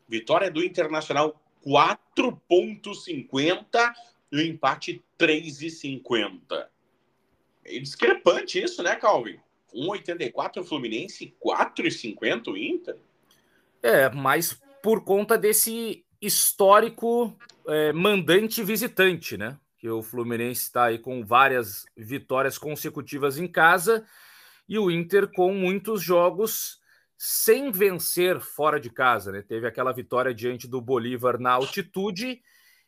Vitória 0.08 0.50
do 0.50 0.62
Internacional 0.62 1.40
4,50. 1.64 3.94
E 4.30 4.36
o 4.36 4.42
empate 4.42 5.02
3,50. 5.18 6.68
É 7.68 7.78
discrepante 7.78 8.62
isso, 8.62 8.82
né, 8.82 8.96
Calvin? 8.96 9.38
1,84 9.74 10.58
o 10.58 10.64
Fluminense, 10.64 11.34
4,50 11.44 12.48
o 12.48 12.56
Inter? 12.56 12.96
É, 13.82 14.08
mas 14.10 14.58
por 14.82 15.04
conta 15.04 15.36
desse 15.36 16.04
histórico 16.20 17.36
é, 17.66 17.92
mandante 17.92 18.62
visitante, 18.62 19.36
né? 19.36 19.58
que 19.78 19.88
o 19.88 20.02
Fluminense 20.02 20.62
está 20.62 20.86
aí 20.86 20.98
com 20.98 21.24
várias 21.24 21.86
vitórias 21.96 22.58
consecutivas 22.58 23.38
em 23.38 23.46
casa 23.46 24.04
e 24.68 24.78
o 24.78 24.90
Inter 24.90 25.28
com 25.28 25.54
muitos 25.54 26.02
jogos 26.02 26.80
sem 27.16 27.70
vencer 27.70 28.40
fora 28.40 28.78
de 28.78 28.90
casa, 28.90 29.32
né? 29.32 29.42
Teve 29.42 29.66
aquela 29.66 29.92
vitória 29.92 30.34
diante 30.34 30.68
do 30.68 30.80
Bolívar 30.80 31.38
na 31.38 31.52
altitude 31.52 32.42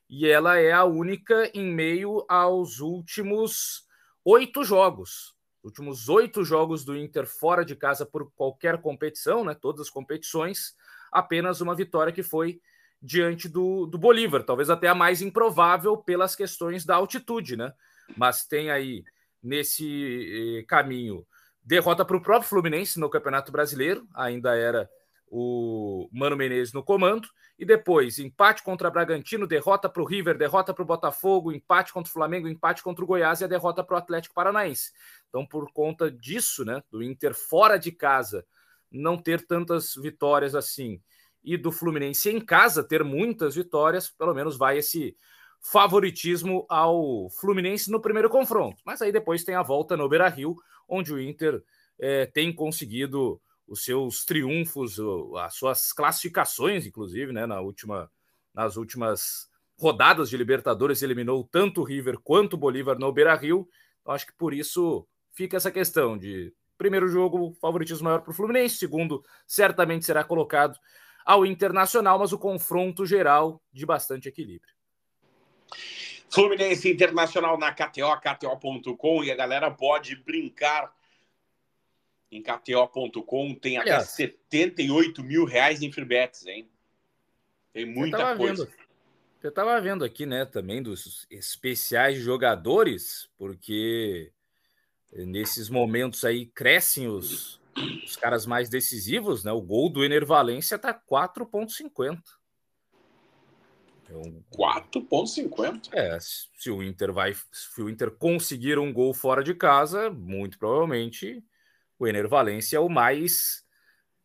e 0.09 0.27
ela 0.27 0.59
é 0.59 0.73
a 0.73 0.85
única 0.85 1.51
em 1.55 1.64
meio 1.73 2.25
aos 2.29 2.81
últimos 2.81 3.87
oito 4.24 4.64
jogos 4.64 5.35
últimos 5.62 6.09
oito 6.09 6.44
jogos 6.44 6.85
do 6.85 6.96
Inter 6.96 7.26
fora 7.26 7.64
de 7.64 7.76
casa 7.76 8.06
por 8.06 8.30
qualquer 8.33 8.80
competição, 8.80 9.44
né? 9.44 9.54
Todas 9.54 9.83
as 9.83 9.90
competições, 9.90 10.74
apenas 11.12 11.61
uma 11.61 11.74
vitória 11.74 12.12
que 12.12 12.22
foi 12.22 12.61
diante 13.02 13.48
do, 13.48 13.87
do 13.87 13.98
Bolívar, 13.98 14.42
talvez 14.42 14.68
até 14.68 14.88
a 14.88 14.94
mais 14.94 15.22
improvável 15.22 15.96
pelas 15.96 16.37
questões 16.37 16.85
da 16.85 16.96
altitude, 16.96 17.56
né? 17.56 17.72
Mas 18.16 18.46
tem 18.46 18.70
aí 18.70 19.04
nesse 19.42 20.59
eh, 20.59 20.64
caminho 20.64 21.26
derrota 21.62 22.04
para 22.04 22.16
o 22.16 22.22
próprio 22.22 22.48
Fluminense 22.48 22.98
no 22.98 23.09
Campeonato 23.09 23.52
Brasileiro, 23.52 24.06
ainda 24.14 24.54
era 24.54 24.90
o 25.31 26.09
Mano 26.12 26.37
Menezes 26.37 26.73
no 26.73 26.83
comando, 26.83 27.29
e 27.57 27.64
depois 27.64 28.19
empate 28.19 28.64
contra 28.64 28.90
Bragantino, 28.90 29.47
derrota 29.47 29.88
para 29.88 30.03
o 30.03 30.05
River, 30.05 30.37
derrota 30.37 30.75
para 30.75 30.83
o 30.83 30.87
Botafogo, 30.87 31.53
empate 31.53 31.93
contra 31.93 32.11
o 32.11 32.12
Flamengo, 32.12 32.49
empate 32.49 32.83
contra 32.83 33.05
o 33.05 33.07
Goiás 33.07 33.40
e 33.40 33.45
a 33.45 33.47
derrota 33.47 33.85
para 33.85 33.95
o 33.95 33.99
Atlético 33.99 34.35
Paranaense. 34.35 34.90
Então, 35.29 35.47
por 35.47 35.71
conta 35.73 36.11
disso, 36.11 36.64
né, 36.64 36.83
do 36.90 37.03
Inter 37.03 37.33
fora 37.33 37.79
de 37.79 37.93
casa 37.93 38.45
não 38.90 39.16
ter 39.16 39.47
tantas 39.47 39.95
vitórias 39.95 40.55
assim 40.57 41.01
e 41.45 41.57
do 41.57 41.71
Fluminense 41.71 42.29
em 42.29 42.40
casa 42.40 42.83
ter 42.83 43.05
muitas 43.05 43.55
vitórias, 43.55 44.11
pelo 44.11 44.35
menos 44.35 44.57
vai 44.57 44.79
esse 44.79 45.16
favoritismo 45.61 46.66
ao 46.69 47.29
Fluminense 47.31 47.90
no 47.90 48.01
primeiro 48.01 48.29
confronto. 48.29 48.83
Mas 48.85 49.01
aí 49.01 49.12
depois 49.12 49.45
tem 49.45 49.55
a 49.55 49.62
volta 49.62 49.97
no 49.97 50.09
Beira 50.09 50.29
Rio, 50.29 50.57
onde 50.88 51.12
o 51.12 51.21
Inter 51.21 51.62
é, 51.99 52.27
tem 52.27 52.53
conseguido 52.53 53.40
os 53.70 53.85
seus 53.85 54.24
triunfos, 54.24 54.98
as 55.38 55.54
suas 55.54 55.92
classificações, 55.92 56.85
inclusive, 56.85 57.33
né, 57.33 57.46
na 57.46 57.61
última, 57.61 58.11
nas 58.52 58.76
últimas 58.76 59.48
rodadas 59.78 60.28
de 60.28 60.37
Libertadores, 60.37 61.02
eliminou 61.02 61.44
tanto 61.44 61.80
o 61.80 61.85
River 61.85 62.18
quanto 62.18 62.54
o 62.54 62.59
Bolívar 62.59 62.98
no 62.98 63.12
Beira 63.12 63.35
Rio. 63.37 63.68
Então, 64.00 64.12
acho 64.12 64.26
que 64.26 64.33
por 64.33 64.52
isso 64.52 65.06
fica 65.30 65.56
essa 65.56 65.70
questão 65.70 66.18
de 66.18 66.52
primeiro 66.76 67.06
jogo, 67.06 67.56
favoritismo 67.61 68.06
maior 68.06 68.22
para 68.22 68.33
o 68.33 68.35
Fluminense, 68.35 68.74
segundo, 68.74 69.24
certamente 69.46 70.04
será 70.04 70.24
colocado 70.24 70.76
ao 71.24 71.46
Internacional, 71.46 72.18
mas 72.18 72.33
o 72.33 72.38
confronto 72.38 73.06
geral 73.06 73.62
de 73.72 73.87
bastante 73.87 74.28
equilíbrio. 74.28 74.74
Fluminense 76.28 76.90
Internacional 76.90 77.56
na 77.56 77.72
KTO, 77.72 78.20
KTO.com, 78.20 79.22
e 79.22 79.30
a 79.30 79.37
galera 79.37 79.70
pode 79.70 80.16
brincar 80.16 80.92
em 82.31 82.43
KTO.com. 82.43 83.55
Tem 83.55 83.77
até 83.77 83.90
Aliás, 83.90 84.11
78 84.11 85.23
mil 85.23 85.45
reais 85.45 85.83
em 85.83 85.90
free 85.90 86.05
bets, 86.05 86.47
hein? 86.47 86.71
Tem 87.73 87.85
muita 87.85 88.37
coisa. 88.37 88.64
Vendo, 88.64 88.77
eu 89.43 89.49
estava 89.49 89.81
vendo 89.81 90.05
aqui, 90.05 90.27
né, 90.27 90.45
também 90.45 90.83
dos 90.83 91.27
especiais 91.31 92.16
de 92.16 92.23
jogadores, 92.23 93.31
porque 93.38 94.33
nesses 95.12 95.69
momentos 95.69 96.25
aí 96.25 96.47
crescem 96.47 97.09
os, 97.09 97.61
os 98.05 98.16
caras 98.16 98.47
mais 98.47 98.69
decisivos, 98.69 99.45
né? 99.45 99.53
O 99.53 99.61
gol 99.61 99.88
do 99.88 100.05
Ener 100.05 100.27
Valência 100.27 100.79
tá 100.79 100.93
4,50. 100.93 102.19
Então, 104.05 104.45
4,50. 104.53 105.88
É, 105.93 106.19
se 106.21 106.71
o 106.71 106.83
Inter 106.83 107.12
vai, 107.12 107.33
se 107.53 107.81
o 107.81 107.88
Inter 107.88 108.11
conseguir 108.11 108.79
um 108.79 108.93
gol 108.93 109.14
fora 109.14 109.43
de 109.43 109.55
casa, 109.55 110.11
muito 110.11 110.59
provavelmente 110.59 111.43
o 112.00 112.08
Ener 112.08 112.26
Valência 112.26 112.78
é 112.78 112.80
o 112.80 112.88
mais 112.88 113.62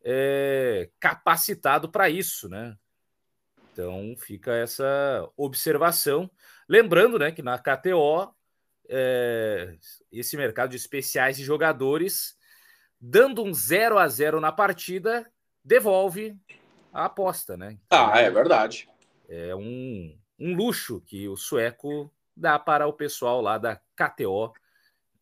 é, 0.01 0.89
capacitado 0.97 1.91
para 1.91 2.09
isso, 2.09 2.47
né? 2.47 2.75
Então 3.73 4.15
fica 4.17 4.53
essa 4.53 5.29
observação. 5.35 6.31
Lembrando, 6.69 7.19
né, 7.19 7.33
que 7.33 7.41
na 7.41 7.59
KTO 7.59 8.33
é, 8.88 9.75
esse 10.09 10.38
mercado 10.38 10.69
de 10.69 10.77
especiais 10.77 11.35
de 11.35 11.43
jogadores, 11.43 12.38
dando 12.99 13.43
um 13.43 13.53
0 13.53 13.97
a 13.97 14.07
0 14.07 14.39
na 14.39 14.53
partida, 14.53 15.29
devolve 15.61 16.33
a 16.93 17.05
aposta, 17.05 17.57
né? 17.57 17.77
Então, 17.85 18.09
ah, 18.09 18.19
é 18.19 18.31
verdade. 18.31 18.88
É 19.27 19.53
um, 19.53 20.17
um 20.39 20.55
luxo 20.55 21.01
que 21.01 21.27
o 21.27 21.35
sueco 21.35 22.09
dá 22.33 22.57
para 22.57 22.88
o 22.88 22.93
pessoal 22.93 23.41
lá 23.41 23.57
da 23.57 23.75
KTO. 23.97 24.53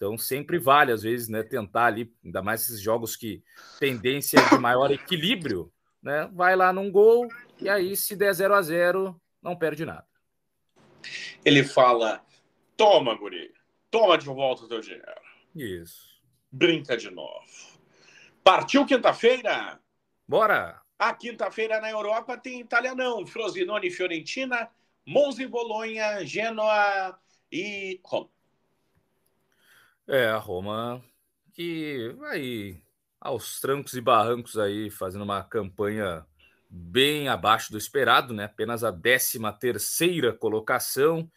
Então 0.04 0.18
sempre 0.18 0.60
vale, 0.60 0.92
às 0.92 1.04
vezes, 1.04 1.30
né, 1.30 1.44
tentar 1.44 1.86
ali, 1.86 2.14
ainda 2.26 2.42
mais 2.42 2.64
esses 2.64 2.82
jogos 2.82 3.16
que 3.16 3.42
tendência 3.80 4.38
de 4.50 4.58
maior 4.58 4.92
equilíbrio, 4.92 5.72
né? 6.02 6.30
Vai 6.34 6.58
lá 6.58 6.74
num 6.74 6.92
gol 6.92 7.30
e 7.58 7.70
aí, 7.70 7.96
se 7.96 8.14
der 8.14 8.34
0 8.34 8.54
a 8.54 8.62
0 8.62 9.22
não 9.42 9.56
perde 9.56 9.86
nada. 9.86 10.06
Ele 11.46 11.64
fala: 11.64 12.22
toma, 12.76 13.16
guri, 13.16 13.54
toma 13.90 14.18
de 14.18 14.26
volta 14.26 14.66
o 14.66 14.68
teu 14.68 14.82
dinheiro. 14.82 15.22
Isso. 15.56 16.22
Brinca 16.52 16.98
de 16.98 17.10
novo. 17.10 17.48
Partiu 18.44 18.86
quinta-feira? 18.86 19.80
Bora! 20.28 20.82
A 21.00 21.14
quinta-feira 21.14 21.80
na 21.80 21.90
Europa 21.90 22.38
tem 22.38 22.60
italianão, 22.60 23.26
Frosinone 23.26 23.90
Fiorentina, 23.90 24.70
Monza 25.08 25.42
e 25.42 25.48
Bolonha, 25.48 26.26
Genoa 26.26 27.18
e 27.50 28.02
Roma. 28.04 28.33
É, 30.08 30.28
a 30.28 30.38
Roma 30.38 31.04
que 31.54 32.10
vai 32.18 32.82
aos 33.22 33.62
trancos 33.62 33.94
e 33.94 34.02
barrancos 34.02 34.58
aí, 34.58 34.90
fazendo 34.90 35.24
uma 35.24 35.42
campanha 35.44 36.26
bem 36.70 37.30
abaixo 37.30 37.72
do 37.72 37.78
esperado, 37.78 38.34
né? 38.34 38.46
Apenas 38.46 38.84
a 38.84 38.92
13 38.92 39.40
terceira 39.60 40.34
colocação, 40.34 41.32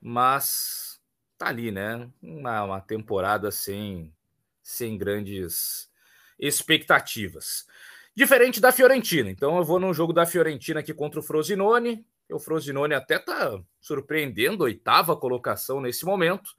mas 0.00 1.00
tá 1.36 1.48
ali, 1.48 1.72
né? 1.72 2.08
Uma, 2.22 2.62
uma 2.62 2.80
temporada 2.80 3.50
sem, 3.50 4.14
sem 4.62 4.96
grandes 4.96 5.90
expectativas. 6.38 7.66
Diferente 8.14 8.60
da 8.60 8.70
Fiorentina. 8.70 9.30
Então 9.30 9.56
eu 9.56 9.64
vou 9.64 9.80
no 9.80 9.92
jogo 9.92 10.12
da 10.12 10.26
Fiorentina 10.26 10.80
aqui 10.80 10.94
contra 10.94 11.18
o 11.18 11.22
Frosinone. 11.22 12.06
O 12.30 12.38
Frosinone 12.38 12.94
até 12.94 13.18
tá 13.18 13.60
surpreendendo, 13.80 14.64
oitava 14.64 15.16
colocação 15.16 15.80
nesse 15.80 16.04
momento. 16.04 16.50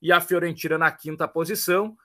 E 0.00 0.12
a 0.12 0.20
Fiorentina 0.20 0.78
na 0.78 0.90
quinta 0.90 1.26
posição. 1.26 1.96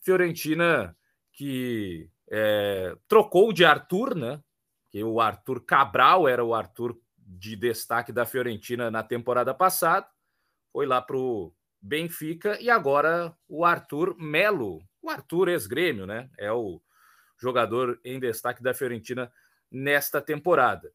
Fiorentina 0.00 0.96
que 1.32 2.08
é, 2.30 2.96
trocou 3.08 3.52
de 3.52 3.64
Arthur, 3.64 4.14
né? 4.14 4.40
Que 4.90 5.02
o 5.02 5.20
Arthur 5.20 5.60
Cabral 5.64 6.28
era 6.28 6.44
o 6.44 6.54
Arthur 6.54 6.96
de 7.16 7.56
destaque 7.56 8.12
da 8.12 8.24
Fiorentina 8.24 8.90
na 8.90 9.02
temporada 9.02 9.52
passada, 9.54 10.06
foi 10.72 10.86
lá 10.86 11.00
para 11.00 11.16
o 11.16 11.52
Benfica 11.80 12.60
e 12.60 12.70
agora 12.70 13.34
o 13.48 13.64
Arthur 13.64 14.16
Melo, 14.18 14.82
o 15.00 15.10
Arthur 15.10 15.48
ex-grêmio, 15.48 16.06
né? 16.06 16.30
É 16.38 16.52
o 16.52 16.80
jogador 17.38 18.00
em 18.04 18.20
destaque 18.20 18.62
da 18.62 18.74
Fiorentina 18.74 19.32
nesta 19.70 20.20
temporada. 20.20 20.92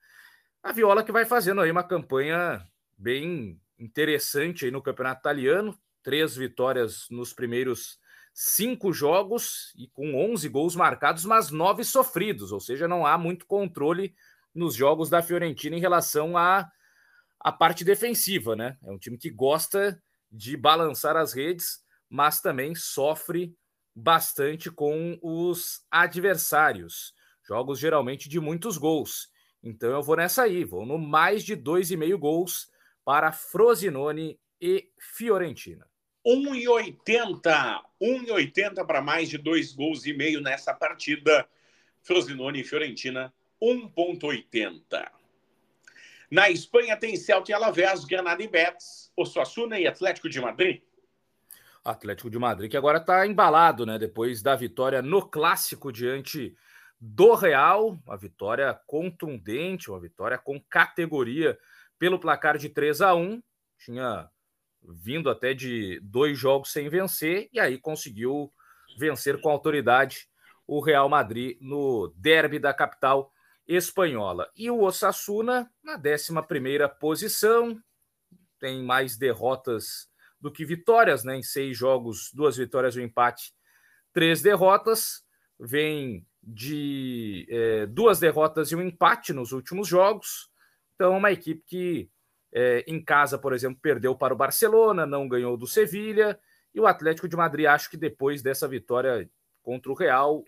A 0.63 0.71
Viola 0.71 1.03
que 1.03 1.11
vai 1.11 1.25
fazendo 1.25 1.61
aí 1.61 1.71
uma 1.71 1.83
campanha 1.83 2.65
bem 2.97 3.59
interessante 3.77 4.65
aí 4.65 4.71
no 4.71 4.81
Campeonato 4.81 5.21
Italiano, 5.21 5.77
três 6.03 6.35
vitórias 6.35 7.05
nos 7.09 7.33
primeiros 7.33 7.99
cinco 8.33 8.93
jogos 8.93 9.73
e 9.75 9.87
com 9.89 10.15
11 10.15 10.47
gols 10.49 10.75
marcados, 10.75 11.25
mas 11.25 11.51
nove 11.51 11.83
sofridos, 11.83 12.51
ou 12.51 12.59
seja, 12.59 12.87
não 12.87 13.05
há 13.05 13.17
muito 13.17 13.45
controle 13.45 14.15
nos 14.53 14.75
jogos 14.75 15.09
da 15.09 15.21
Fiorentina 15.21 15.75
em 15.75 15.81
relação 15.81 16.37
à, 16.37 16.69
à 17.39 17.51
parte 17.51 17.83
defensiva, 17.83 18.55
né? 18.55 18.77
É 18.83 18.91
um 18.91 18.97
time 18.97 19.17
que 19.17 19.29
gosta 19.29 20.01
de 20.31 20.55
balançar 20.55 21.17
as 21.17 21.33
redes, 21.33 21.83
mas 22.09 22.41
também 22.41 22.73
sofre 22.75 23.53
bastante 23.93 24.71
com 24.71 25.17
os 25.21 25.85
adversários. 25.91 27.13
Jogos 27.45 27.79
geralmente 27.79 28.29
de 28.29 28.39
muitos 28.39 28.77
gols. 28.77 29.29
Então 29.61 29.89
eu 29.89 30.01
vou 30.01 30.15
nessa 30.15 30.43
aí, 30.43 30.63
vou 30.63 30.85
no 30.85 30.97
mais 30.97 31.43
de 31.43 31.55
dois 31.55 31.91
e 31.91 31.97
meio 31.97 32.17
gols 32.17 32.67
para 33.03 33.31
Frosinone 33.31 34.39
e 34.61 34.91
Fiorentina. 34.97 35.88
1,80. 36.25 37.81
1,80 38.01 38.85
para 38.85 39.01
mais 39.01 39.29
de 39.29 39.37
dois 39.37 39.73
gols 39.73 40.05
e 40.05 40.13
meio 40.13 40.41
nessa 40.41 40.73
partida. 40.73 41.47
Frosinone 42.01 42.61
e 42.61 42.63
Fiorentina, 42.63 43.33
1,80. 43.61 45.11
Na 46.31 46.49
Espanha 46.49 46.95
tem 46.95 47.15
Celta 47.15 47.51
e 47.51 47.53
Alavés, 47.53 48.05
Granada 48.05 48.41
e 48.41 48.47
Betis, 48.47 49.11
Osasuna 49.17 49.79
e 49.79 49.87
Atlético 49.87 50.29
de 50.29 50.39
Madrid. 50.39 50.81
Atlético 51.83 52.29
de 52.29 52.37
Madrid 52.37 52.69
que 52.69 52.77
agora 52.77 52.99
está 52.99 53.25
embalado, 53.25 53.85
né? 53.85 53.97
Depois 53.97 54.41
da 54.41 54.55
vitória 54.55 55.01
no 55.01 55.27
clássico 55.27 55.91
diante 55.91 56.55
do 56.99 57.33
Real, 57.33 57.99
uma 58.05 58.17
vitória 58.17 58.73
contundente, 58.85 59.89
uma 59.89 59.99
vitória 59.99 60.37
com 60.37 60.61
categoria 60.69 61.57
pelo 61.97 62.19
placar 62.19 62.57
de 62.57 62.69
3 62.69 63.01
a 63.01 63.15
1. 63.15 63.41
Tinha 63.77 64.29
vindo 64.83 65.29
até 65.29 65.53
de 65.53 65.99
dois 66.01 66.37
jogos 66.37 66.71
sem 66.71 66.89
vencer, 66.89 67.49
e 67.51 67.59
aí 67.59 67.77
conseguiu 67.77 68.51
vencer 68.97 69.39
com 69.41 69.49
autoridade 69.49 70.27
o 70.65 70.79
Real 70.79 71.09
Madrid 71.09 71.57
no 71.59 72.13
derby 72.15 72.59
da 72.59 72.73
capital 72.73 73.31
espanhola. 73.67 74.49
E 74.55 74.69
o 74.69 74.81
Osasuna 74.81 75.71
na 75.83 75.95
11 75.95 76.33
posição, 76.99 77.81
tem 78.59 78.83
mais 78.83 79.17
derrotas 79.17 80.09
do 80.39 80.51
que 80.51 80.65
vitórias, 80.65 81.23
né? 81.23 81.37
Em 81.37 81.43
seis 81.43 81.77
jogos, 81.77 82.31
duas 82.33 82.57
vitórias 82.57 82.95
e 82.95 82.99
um 82.99 83.03
empate, 83.03 83.53
três 84.13 84.41
derrotas. 84.41 85.23
Vem 85.59 86.25
de 86.41 87.45
é, 87.49 87.85
duas 87.85 88.19
derrotas 88.19 88.71
e 88.71 88.75
um 88.75 88.81
empate 88.81 89.33
nos 89.33 89.51
últimos 89.51 89.87
jogos. 89.87 90.49
Então, 90.95 91.17
uma 91.17 91.31
equipe 91.31 91.63
que 91.65 92.09
é, 92.51 92.83
em 92.87 93.03
casa, 93.03 93.37
por 93.37 93.53
exemplo, 93.53 93.79
perdeu 93.81 94.15
para 94.15 94.33
o 94.33 94.37
Barcelona, 94.37 95.05
não 95.05 95.27
ganhou 95.27 95.55
do 95.57 95.67
Sevilha. 95.67 96.39
E 96.73 96.79
o 96.79 96.87
Atlético 96.87 97.27
de 97.27 97.35
Madrid, 97.35 97.65
acho 97.65 97.89
que 97.89 97.97
depois 97.97 98.41
dessa 98.41 98.67
vitória 98.67 99.29
contra 99.61 99.91
o 99.91 99.95
Real, 99.95 100.43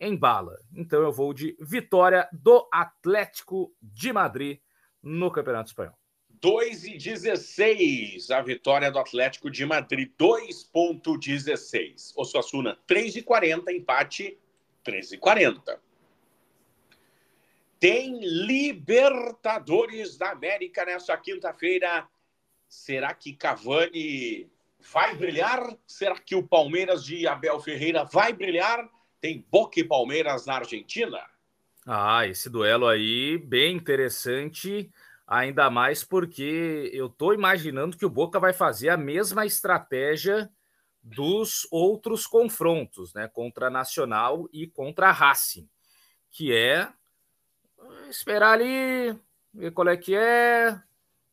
embala. 0.00 0.58
Então 0.74 1.02
eu 1.02 1.12
vou 1.12 1.32
de 1.32 1.56
vitória 1.60 2.28
do 2.32 2.68
Atlético 2.72 3.74
de 3.80 4.12
Madrid 4.12 4.60
no 5.02 5.30
Campeonato 5.30 5.70
Espanhol. 5.70 5.96
2 6.42 6.84
e 6.84 6.98
16, 6.98 8.30
a 8.32 8.42
vitória 8.42 8.90
do 8.90 8.98
Atlético 8.98 9.48
de 9.48 9.64
Madrid, 9.64 10.10
2.16. 10.18 12.12
Osasuna, 12.16 12.76
3 12.84 13.16
e 13.16 13.22
40, 13.22 13.72
empate, 13.72 14.36
3 14.82 15.12
e 15.12 15.18
40. 15.18 15.80
Tem 17.82 18.20
Libertadores 18.22 20.16
da 20.16 20.30
América 20.30 20.84
nessa 20.84 21.16
quinta-feira. 21.16 22.06
Será 22.68 23.12
que 23.12 23.32
Cavani 23.32 24.48
vai 24.92 25.16
brilhar? 25.16 25.76
Será 25.84 26.16
que 26.16 26.36
o 26.36 26.46
Palmeiras 26.46 27.04
de 27.04 27.26
Abel 27.26 27.58
Ferreira 27.58 28.04
vai 28.04 28.32
brilhar? 28.32 28.88
Tem 29.20 29.44
Boca 29.50 29.80
e 29.80 29.84
Palmeiras 29.84 30.46
na 30.46 30.58
Argentina. 30.58 31.18
Ah, 31.84 32.24
esse 32.24 32.48
duelo 32.48 32.86
aí 32.86 33.36
bem 33.36 33.78
interessante, 33.78 34.88
ainda 35.26 35.68
mais 35.68 36.04
porque 36.04 36.88
eu 36.94 37.06
estou 37.06 37.34
imaginando 37.34 37.96
que 37.96 38.06
o 38.06 38.10
Boca 38.10 38.38
vai 38.38 38.52
fazer 38.52 38.90
a 38.90 38.96
mesma 38.96 39.44
estratégia 39.44 40.48
dos 41.02 41.66
outros 41.68 42.28
confrontos, 42.28 43.12
né, 43.12 43.26
contra 43.26 43.68
Nacional 43.68 44.48
e 44.52 44.68
contra 44.68 45.10
Racing, 45.10 45.68
que 46.30 46.52
é 46.52 46.88
esperar 48.12 48.52
ali, 48.52 49.18
ver 49.52 49.72
qual 49.72 49.88
é 49.88 49.96
que 49.96 50.14
é, 50.14 50.80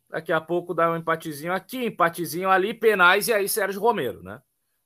daqui 0.09 0.31
a 0.31 0.41
pouco 0.41 0.73
dá 0.73 0.91
um 0.91 0.97
empatezinho 0.97 1.53
aqui, 1.53 1.85
empatezinho 1.85 2.49
ali, 2.49 2.73
penais 2.73 3.27
e 3.27 3.33
aí 3.33 3.47
Sérgio 3.47 3.81
Romero, 3.81 4.23
né? 4.23 4.41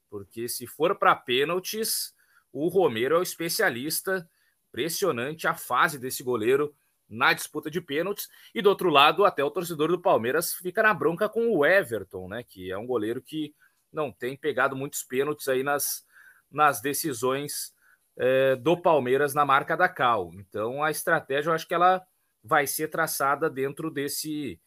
Porque 0.10 0.48
se 0.48 0.68
for 0.68 0.96
para 0.98 1.16
pênaltis, 1.16 2.14
o 2.52 2.68
Romero 2.68 3.16
é 3.16 3.20
o 3.20 3.24
especialista. 3.24 4.30
Impressionante 4.70 5.48
a 5.48 5.54
fase 5.54 6.00
desse 6.00 6.24
goleiro 6.24 6.76
na 7.10 7.34
disputa 7.34 7.70
de 7.70 7.80
pênaltis. 7.80 8.28
E 8.54 8.62
do 8.62 8.70
outro 8.70 8.90
lado, 8.90 9.26
até 9.26 9.44
o 9.44 9.52
torcedor 9.52 9.90
do 9.90 10.02
Palmeiras 10.02 10.54
fica 10.54 10.84
na 10.84 10.94
bronca 10.94 11.30
com 11.30 11.48
o 11.56 11.66
Everton, 11.66 12.28
né? 12.28 12.44
Que 12.44 12.72
é 12.72 12.78
um 12.78 12.86
goleiro 12.86 13.22
que 13.22 13.56
não 13.92 14.12
tem 14.12 14.36
pegado 14.36 14.76
muitos 14.76 15.04
pênaltis 15.04 15.48
aí 15.48 15.64
nas, 15.64 16.06
nas 16.52 16.82
decisões 16.82 17.74
é, 18.18 18.56
do 18.56 18.78
Palmeiras 18.78 19.34
na 19.34 19.46
marca 19.46 19.76
da 19.76 19.90
Cal. 19.90 20.32
Então 20.36 20.84
a 20.84 20.92
estratégia 20.92 21.50
eu 21.50 21.54
acho 21.54 21.68
que 21.68 21.74
ela 21.74 22.02
vai 22.44 22.68
ser 22.68 22.90
traçada 22.90 23.50
dentro 23.50 23.90
desse, 23.90 24.60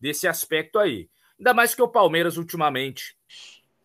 desse 0.00 0.28
aspecto 0.28 0.78
aí. 0.78 1.08
Ainda 1.38 1.52
mais 1.52 1.74
que 1.74 1.82
o 1.82 1.88
Palmeiras 1.88 2.36
ultimamente 2.36 3.16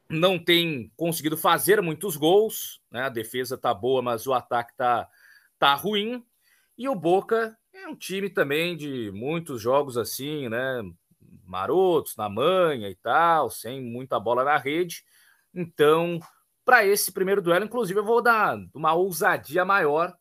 não 0.10 0.43
tem 0.43 0.91
conseguido 0.95 1.38
fazer 1.38 1.82
muitos 1.82 2.15
gols, 2.15 2.82
né? 2.91 3.03
A 3.03 3.10
defesa 3.10 3.58
tá 3.58 3.73
boa, 3.73 4.01
mas 4.01 4.25
o 4.25 4.34
ataque 4.34 4.75
tá, 4.75 5.08
tá 5.58 5.73
ruim. 5.75 6.23
E 6.77 6.88
o 6.88 6.95
Boca 6.95 7.58
é 7.73 7.88
um 7.88 7.95
time 7.95 8.29
também 8.29 8.75
de 8.75 9.12
muitos 9.12 9.62
jogos 9.62 9.97
assim, 9.97 10.49
né? 10.49 10.82
Marotos 11.45 12.15
na 12.15 12.29
manha 12.29 12.89
e 12.89 12.95
tal, 12.95 13.49
sem 13.49 13.82
muita 13.82 14.19
bola 14.19 14.43
na 14.43 14.58
rede. 14.58 15.03
Então, 15.53 16.19
para 16.69 16.86
esse 16.86 17.12
primeiro 17.12 17.41
duelo, 17.41 17.65
inclusive, 17.65 17.99
eu 17.99 18.05
vou 18.05 18.21
dar 18.21 18.55
uma 18.75 18.93
ousadia 18.93 19.65
maior. 19.65 20.15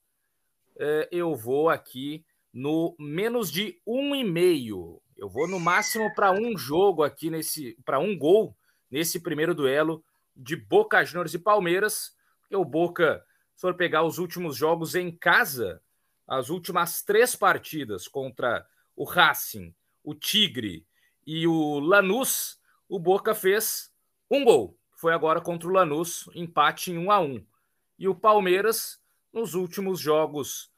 É, 0.78 1.06
eu 1.12 1.36
vou 1.36 1.68
aqui 1.68 2.24
no 2.50 2.96
menos 2.98 3.52
de 3.52 3.78
um 3.86 4.14
e 4.14 4.24
meio. 4.24 4.98
Eu 5.14 5.28
vou 5.28 5.46
no 5.46 5.60
máximo 5.60 6.10
para 6.14 6.32
um 6.32 6.56
jogo 6.56 7.02
aqui 7.02 7.28
nesse, 7.28 7.76
para 7.84 7.98
um 7.98 8.16
gol 8.16 8.56
nesse 8.90 9.20
primeiro 9.20 9.54
duelo 9.54 10.02
de 10.34 10.56
Boca 10.56 11.04
Juniors 11.04 11.34
e 11.34 11.38
Palmeiras. 11.38 12.16
Porque 12.40 12.56
o 12.56 12.64
Boca, 12.64 13.22
se 13.54 13.60
for 13.60 13.74
pegar 13.74 14.04
os 14.04 14.16
últimos 14.16 14.56
jogos 14.56 14.94
em 14.94 15.14
casa, 15.14 15.82
as 16.26 16.48
últimas 16.48 17.02
três 17.02 17.36
partidas 17.36 18.08
contra 18.08 18.66
o 18.96 19.04
Racing, 19.04 19.74
o 20.02 20.14
Tigre 20.14 20.86
e 21.26 21.46
o 21.46 21.78
Lanús, 21.78 22.58
o 22.88 22.98
Boca 22.98 23.34
fez 23.34 23.92
um 24.30 24.46
gol. 24.46 24.77
Foi 24.98 25.14
agora 25.14 25.40
contra 25.40 25.68
o 25.68 25.72
Lanús, 25.72 26.28
empate 26.34 26.90
em 26.90 26.98
1 26.98 27.12
a 27.12 27.20
1. 27.20 27.46
E 28.00 28.08
o 28.08 28.16
Palmeiras, 28.16 29.00
nos 29.32 29.54
últimos 29.54 30.00
jogos 30.00 30.72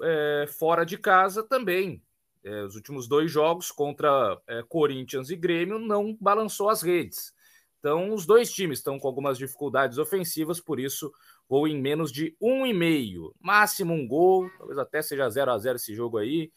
é, 0.00 0.46
fora 0.46 0.86
de 0.86 0.96
casa, 0.96 1.42
também. 1.42 2.00
É, 2.44 2.62
os 2.62 2.76
últimos 2.76 3.08
dois 3.08 3.32
jogos 3.32 3.72
contra 3.72 4.40
é, 4.46 4.62
Corinthians 4.62 5.28
e 5.28 5.34
Grêmio 5.34 5.76
não 5.76 6.16
balançou 6.20 6.70
as 6.70 6.82
redes. 6.82 7.34
Então, 7.80 8.14
os 8.14 8.24
dois 8.24 8.52
times 8.52 8.78
estão 8.78 8.96
com 8.96 9.08
algumas 9.08 9.36
dificuldades 9.36 9.98
ofensivas, 9.98 10.60
por 10.60 10.78
isso 10.78 11.12
vou 11.48 11.66
em 11.66 11.80
menos 11.80 12.12
de 12.12 12.36
um 12.40 12.64
e 12.64 12.72
meio, 12.72 13.34
máximo 13.40 13.92
um 13.92 14.06
gol, 14.06 14.48
talvez 14.56 14.78
até 14.78 15.02
seja 15.02 15.28
0 15.28 15.50
a 15.50 15.58
0 15.58 15.76
esse 15.76 15.96
jogo 15.96 16.18
aí, 16.18 16.52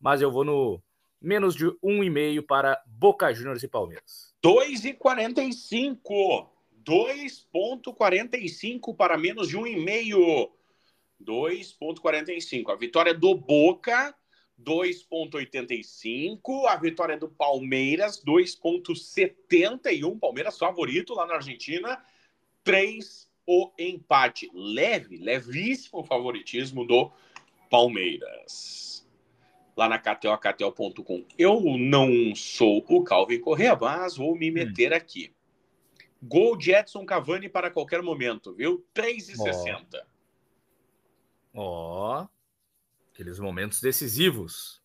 mas 0.00 0.20
eu 0.20 0.32
vou 0.32 0.44
no 0.44 0.82
menos 1.20 1.54
de 1.54 1.66
um 1.80 2.02
e 2.02 2.10
meio 2.10 2.42
para 2.42 2.82
Boca 2.86 3.32
Juniors 3.32 3.62
e 3.62 3.68
Palmeiras. 3.68 4.29
2,45. 4.42 6.48
2,45 6.84 8.96
para 8.96 9.16
menos 9.18 9.48
de 9.48 9.56
um 9.56 9.66
e 9.66 9.74
meio. 9.76 10.50
2,45. 11.22 12.70
A 12.70 12.76
vitória 12.76 13.12
do 13.12 13.34
Boca 13.34 14.14
2,85. 14.62 16.66
A 16.68 16.76
vitória 16.76 17.16
do 17.16 17.28
Palmeiras, 17.28 18.22
2,71. 18.24 20.18
Palmeiras 20.18 20.58
favorito 20.58 21.14
lá 21.14 21.24
na 21.26 21.36
Argentina. 21.36 22.04
3 22.62 23.30
o 23.46 23.70
empate. 23.78 24.50
Leve, 24.54 25.16
levíssimo 25.16 26.04
favoritismo 26.04 26.86
do 26.86 27.10
Palmeiras. 27.68 28.99
Lá 29.80 29.88
na 29.88 29.98
KTO, 29.98 30.36
KTO.com. 30.36 31.24
Eu 31.38 31.58
não 31.78 32.34
sou 32.34 32.84
o 32.86 33.02
Calvin 33.02 33.40
Correa, 33.40 33.74
mas 33.74 34.18
vou 34.18 34.36
me 34.36 34.50
meter 34.50 34.92
hum. 34.92 34.96
aqui. 34.96 35.34
Gol 36.22 36.54
de 36.54 36.70
Edson 36.70 37.06
Cavani 37.06 37.48
para 37.48 37.70
qualquer 37.70 38.02
momento, 38.02 38.54
viu? 38.54 38.86
3,60. 38.94 40.02
Ó. 41.54 41.62
Oh. 41.62 42.22
oh. 42.24 42.28
Aqueles 43.10 43.38
momentos 43.38 43.80
decisivos. 43.80 44.82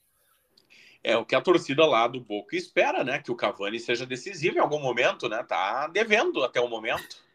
É 1.03 1.17
o 1.17 1.25
que 1.25 1.35
a 1.35 1.41
torcida 1.41 1.85
lá 1.85 2.07
do 2.07 2.21
Boca 2.21 2.55
espera, 2.55 3.03
né? 3.03 3.19
Que 3.19 3.33
o 3.33 3.35
Cavani 3.35 3.81
seja 3.81 4.05
decisivo 4.05 4.55
em 4.55 4.61
algum 4.61 4.79
momento, 4.79 5.27
né? 5.27 5.43
Tá 5.43 5.87
devendo 5.87 6.41
até 6.41 6.61
o 6.61 6.69
momento. 6.69 7.17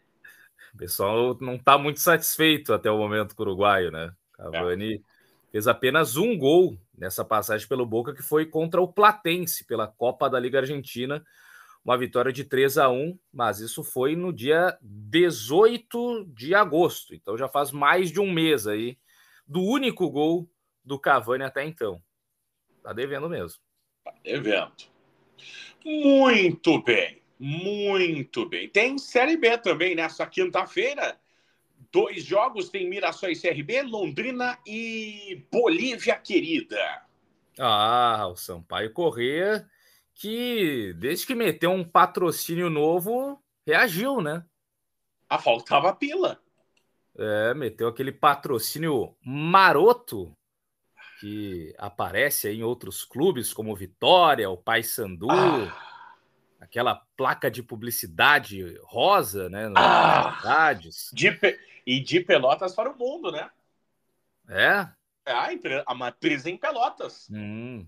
O 0.72 0.78
pessoal 0.78 1.36
não 1.40 1.58
tá 1.58 1.76
muito 1.76 1.98
satisfeito 1.98 2.72
até 2.72 2.88
o 2.88 2.96
momento 2.96 3.34
com 3.34 3.42
o 3.42 3.46
uruguaio, 3.46 3.90
né? 3.90 4.14
Cavani 4.32 4.94
é. 4.94 4.98
Fez 5.50 5.66
apenas 5.66 6.16
um 6.16 6.36
gol 6.36 6.78
nessa 6.96 7.24
passagem 7.24 7.66
pelo 7.66 7.86
Boca, 7.86 8.14
que 8.14 8.22
foi 8.22 8.46
contra 8.46 8.80
o 8.80 8.88
Platense, 8.88 9.64
pela 9.64 9.86
Copa 9.86 10.28
da 10.28 10.38
Liga 10.38 10.60
Argentina. 10.60 11.24
Uma 11.84 11.96
vitória 11.96 12.32
de 12.32 12.44
3 12.44 12.78
a 12.78 12.90
1 12.90 13.18
mas 13.32 13.60
isso 13.60 13.82
foi 13.82 14.14
no 14.14 14.32
dia 14.32 14.76
18 14.82 16.26
de 16.26 16.54
agosto. 16.54 17.14
Então 17.14 17.36
já 17.36 17.48
faz 17.48 17.72
mais 17.72 18.10
de 18.10 18.20
um 18.20 18.30
mês 18.30 18.66
aí 18.66 18.98
do 19.46 19.62
único 19.62 20.08
gol 20.10 20.48
do 20.84 20.98
Cavani 20.98 21.44
até 21.44 21.64
então. 21.64 22.00
Tá 22.82 22.92
devendo 22.92 23.28
mesmo. 23.28 23.60
Tá 24.04 24.14
devendo. 24.22 24.72
Muito 25.84 26.82
bem. 26.82 27.20
Muito 27.38 28.46
bem. 28.46 28.68
Tem 28.68 28.98
Série 28.98 29.36
B 29.36 29.56
também 29.56 29.94
nessa 29.94 30.26
quinta-feira. 30.26 31.18
Dois 31.92 32.24
jogos 32.24 32.68
tem 32.68 32.88
Mirassol 32.88 33.30
e 33.30 33.40
CRB, 33.40 33.82
Londrina 33.82 34.58
e 34.64 35.44
Bolívia 35.50 36.16
querida. 36.16 37.02
Ah, 37.58 38.28
o 38.28 38.36
Sampaio 38.36 38.92
Corrêa, 38.92 39.68
que 40.14 40.94
desde 40.98 41.26
que 41.26 41.34
meteu 41.34 41.72
um 41.72 41.82
patrocínio 41.82 42.70
novo, 42.70 43.42
reagiu, 43.66 44.20
né? 44.20 44.44
A 45.28 45.38
faltava 45.38 45.92
pila. 45.92 46.40
É, 47.18 47.54
meteu 47.54 47.88
aquele 47.88 48.12
patrocínio 48.12 49.16
maroto 49.24 50.32
que 51.20 51.74
aparece 51.76 52.48
em 52.48 52.62
outros 52.62 53.04
clubes, 53.04 53.52
como 53.52 53.76
Vitória, 53.76 54.48
o 54.48 54.56
Paysandu, 54.56 55.30
ah. 55.30 55.76
aquela 56.60 57.02
placa 57.16 57.50
de 57.50 57.62
publicidade 57.62 58.78
rosa, 58.84 59.50
né? 59.50 59.68
Nas 59.68 59.84
ah. 59.84 60.72
De, 60.72 61.38
e 61.86 62.00
de 62.00 62.20
Pelotas 62.20 62.74
para 62.74 62.90
o 62.90 62.96
mundo, 62.96 63.30
né? 63.30 63.50
É? 64.48 64.88
É 65.24 65.82
a, 65.86 65.94
matriz 65.94 66.46
em 66.46 66.56
Pelotas. 66.56 67.28
Hum. 67.30 67.86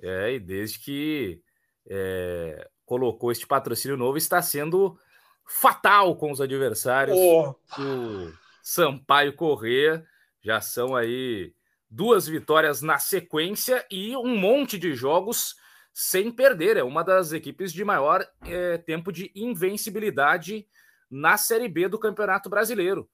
É, 0.00 0.32
e 0.32 0.40
desde 0.40 0.78
que 0.78 1.40
é, 1.86 2.68
colocou 2.84 3.32
este 3.32 3.46
patrocínio 3.46 3.96
novo, 3.96 4.18
está 4.18 4.40
sendo 4.42 4.98
fatal 5.46 6.16
com 6.16 6.30
os 6.30 6.40
adversários. 6.40 7.16
Oh. 7.18 7.54
O 7.78 8.32
Sampaio 8.62 9.34
Corrêa 9.34 10.04
já 10.40 10.60
são 10.60 10.94
aí 10.94 11.54
duas 11.90 12.26
vitórias 12.26 12.80
na 12.80 12.98
sequência 12.98 13.84
e 13.90 14.16
um 14.16 14.36
monte 14.36 14.78
de 14.78 14.94
jogos 14.94 15.56
sem 15.92 16.30
perder. 16.30 16.76
É 16.76 16.82
uma 16.82 17.02
das 17.02 17.32
equipes 17.32 17.72
de 17.72 17.84
maior 17.84 18.26
é, 18.46 18.78
tempo 18.78 19.12
de 19.12 19.30
invencibilidade 19.34 20.66
na 21.12 21.36
Série 21.36 21.68
B 21.68 21.88
do 21.88 21.98
Campeonato 21.98 22.48
Brasileiro. 22.48 23.08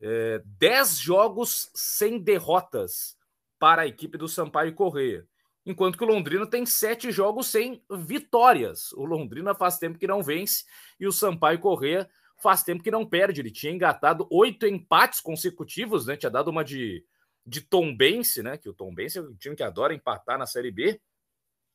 É, 0.00 0.42
dez 0.44 0.98
jogos 0.98 1.70
sem 1.74 2.18
derrotas 2.18 3.16
para 3.58 3.82
a 3.82 3.86
equipe 3.86 4.18
do 4.18 4.28
Sampaio 4.28 4.74
Correia. 4.74 5.26
Enquanto 5.64 5.96
que 5.96 6.04
o 6.04 6.06
Londrina 6.06 6.46
tem 6.46 6.66
sete 6.66 7.10
jogos 7.10 7.46
sem 7.46 7.82
vitórias. 7.90 8.92
O 8.92 9.04
Londrina 9.04 9.54
faz 9.54 9.78
tempo 9.78 9.98
que 9.98 10.06
não 10.06 10.22
vence 10.22 10.64
e 11.00 11.06
o 11.06 11.12
Sampaio 11.12 11.58
Correia 11.58 12.08
faz 12.36 12.62
tempo 12.62 12.82
que 12.82 12.90
não 12.90 13.04
perde. 13.04 13.40
Ele 13.40 13.50
tinha 13.50 13.72
engatado 13.72 14.28
oito 14.30 14.66
empates 14.66 15.20
consecutivos, 15.20 16.06
né? 16.06 16.16
Tinha 16.16 16.30
dado 16.30 16.48
uma 16.48 16.62
de, 16.62 17.04
de 17.44 17.62
Tombense, 17.62 18.42
né? 18.42 18.56
Que 18.56 18.68
o 18.68 18.74
Tombense 18.74 19.18
é 19.18 19.22
um 19.22 19.34
time 19.34 19.56
que 19.56 19.62
adora 19.62 19.94
empatar 19.94 20.38
na 20.38 20.46
Série 20.46 20.70
B. 20.70 21.00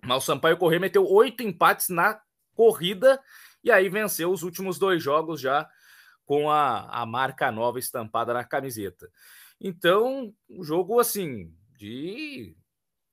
Mas 0.03 0.23
o 0.23 0.25
Sampaio 0.25 0.57
Correia 0.57 0.79
meteu 0.79 1.05
oito 1.07 1.43
empates 1.43 1.89
na 1.89 2.21
corrida 2.55 3.19
e 3.63 3.71
aí 3.71 3.89
venceu 3.89 4.31
os 4.31 4.43
últimos 4.43 4.77
dois 4.77 5.01
jogos 5.01 5.39
já 5.39 5.69
com 6.25 6.49
a, 6.49 7.01
a 7.01 7.05
marca 7.05 7.51
nova 7.51 7.79
estampada 7.79 8.33
na 8.33 8.43
camiseta. 8.43 9.09
Então, 9.59 10.33
um 10.49 10.63
jogo 10.63 10.99
assim, 10.99 11.53
de 11.77 12.55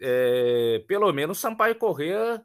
é, 0.01 0.82
pelo 0.86 1.12
menos 1.12 1.38
Sampaio 1.38 1.76
Correia 1.76 2.44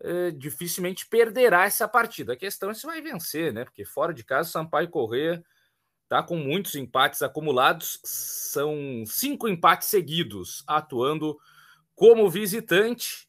é, 0.00 0.30
dificilmente 0.30 1.06
perderá 1.06 1.64
essa 1.64 1.86
partida. 1.88 2.32
A 2.32 2.36
questão 2.36 2.70
é 2.70 2.74
se 2.74 2.86
vai 2.86 3.00
vencer, 3.00 3.52
né? 3.52 3.64
Porque 3.64 3.84
fora 3.84 4.14
de 4.14 4.24
casa, 4.24 4.50
Sampaio 4.50 4.88
Correia 4.88 5.44
tá 6.08 6.22
com 6.22 6.36
muitos 6.36 6.74
empates 6.74 7.22
acumulados, 7.22 8.00
são 8.02 9.04
cinco 9.06 9.46
empates 9.46 9.88
seguidos, 9.88 10.64
atuando 10.66 11.38
como 11.94 12.30
visitante 12.30 13.27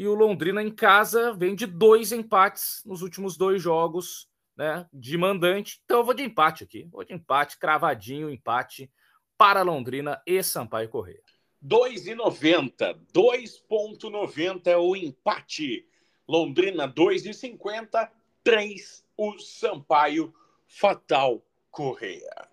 e 0.00 0.08
o 0.08 0.14
Londrina 0.14 0.62
em 0.62 0.70
casa 0.70 1.34
vem 1.34 1.54
de 1.54 1.66
dois 1.66 2.10
empates 2.10 2.82
nos 2.86 3.02
últimos 3.02 3.36
dois 3.36 3.60
jogos, 3.60 4.26
né? 4.56 4.88
De 4.90 5.14
mandante. 5.18 5.78
Então 5.84 5.98
eu 5.98 6.04
vou 6.04 6.14
de 6.14 6.22
empate 6.22 6.64
aqui. 6.64 6.88
Vou 6.90 7.04
de 7.04 7.12
empate, 7.12 7.58
cravadinho, 7.58 8.30
empate 8.30 8.90
para 9.36 9.60
Londrina 9.60 10.18
e 10.26 10.42
Sampaio 10.42 10.88
Correia. 10.88 11.20
2,90. 11.62 12.98
2,90 13.12 14.68
é 14.68 14.76
o 14.78 14.96
empate. 14.96 15.86
Londrina 16.26 16.88
2,50. 16.88 18.10
3 18.42 19.04
o 19.18 19.38
Sampaio 19.38 20.32
Fatal 20.66 21.44
Correia. 21.70 22.48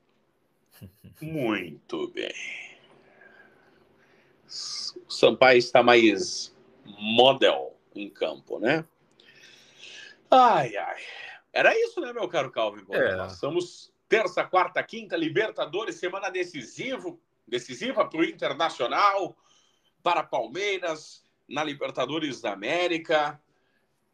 Muito 1.22 2.10
bem. 2.10 2.34
O 5.08 5.10
Sampaio 5.10 5.60
está 5.60 5.82
mais 5.82 6.57
model 7.00 7.78
em 7.96 8.10
campo, 8.10 8.60
né? 8.60 8.86
Ai, 10.30 10.76
ai. 10.76 11.02
Era 11.54 11.78
isso, 11.80 12.00
né, 12.02 12.14
meu 12.14 12.28
caro 12.28 12.52
Calvin? 12.52 12.86
É. 12.92 13.16
Nós 13.16 13.34
estamos 13.34 13.92
terça, 14.08 14.44
quarta, 14.44 14.82
quinta, 14.84 15.16
Libertadores, 15.18 15.96
semana 15.96 16.30
decisivo, 16.30 17.20
decisiva 17.48 18.06
para 18.06 18.20
o 18.20 18.24
Internacional, 18.24 19.36
para 20.04 20.24
Palmeiras, 20.24 21.24
na 21.48 21.64
Libertadores 21.64 22.42
da 22.42 22.54
América, 22.54 23.40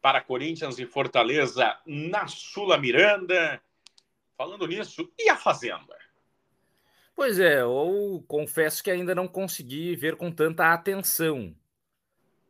para 0.00 0.20
Corinthians 0.20 0.78
e 0.78 0.86
Fortaleza 0.86 1.78
na 1.86 2.26
Sula 2.26 2.78
Miranda. 2.78 3.60
Falando 4.36 4.66
nisso, 4.66 5.10
e 5.18 5.28
a 5.28 5.36
Fazenda? 5.36 5.96
Pois 7.14 7.38
é, 7.38 7.60
eu 7.60 8.24
confesso 8.26 8.82
que 8.82 8.90
ainda 8.90 9.14
não 9.14 9.28
consegui 9.28 9.94
ver 9.94 10.16
com 10.16 10.32
tanta 10.32 10.72
atenção 10.72 11.54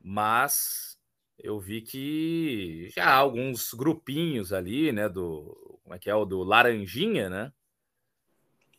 mas 0.07 0.99
eu 1.39 1.59
vi 1.59 1.81
que 1.81 2.91
já 2.95 3.07
há 3.07 3.15
alguns 3.15 3.73
grupinhos 3.73 4.53
ali, 4.53 4.93
né, 4.93 5.09
do 5.09 5.81
como 5.83 5.95
é 5.95 5.99
que 5.99 6.11
é 6.11 6.15
o 6.15 6.27
do 6.27 6.43
Laranjinha, 6.43 7.31
né? 7.31 7.53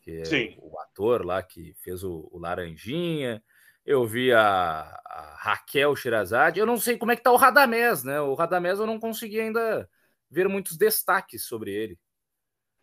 Que 0.02 0.20
é 0.20 0.24
Sim. 0.24 0.56
o 0.58 0.78
ator 0.78 1.24
lá 1.24 1.42
que 1.42 1.74
fez 1.82 2.04
o, 2.04 2.28
o 2.32 2.38
Laranjinha. 2.38 3.42
Eu 3.84 4.06
vi 4.06 4.32
a, 4.32 4.80
a, 5.04 5.36
Raquel 5.38 5.94
Shirazade. 5.94 6.58
Eu 6.58 6.66
não 6.66 6.76
sei 6.76 6.96
como 6.96 7.12
é 7.12 7.16
que 7.16 7.22
tá 7.22 7.30
o 7.30 7.36
Radamés, 7.36 8.04
né? 8.04 8.20
O 8.20 8.34
Radamés 8.34 8.78
eu 8.78 8.86
não 8.86 8.98
consegui 8.98 9.40
ainda 9.40 9.88
ver 10.30 10.48
muitos 10.48 10.76
destaques 10.76 11.44
sobre 11.44 11.72
ele. 11.72 11.98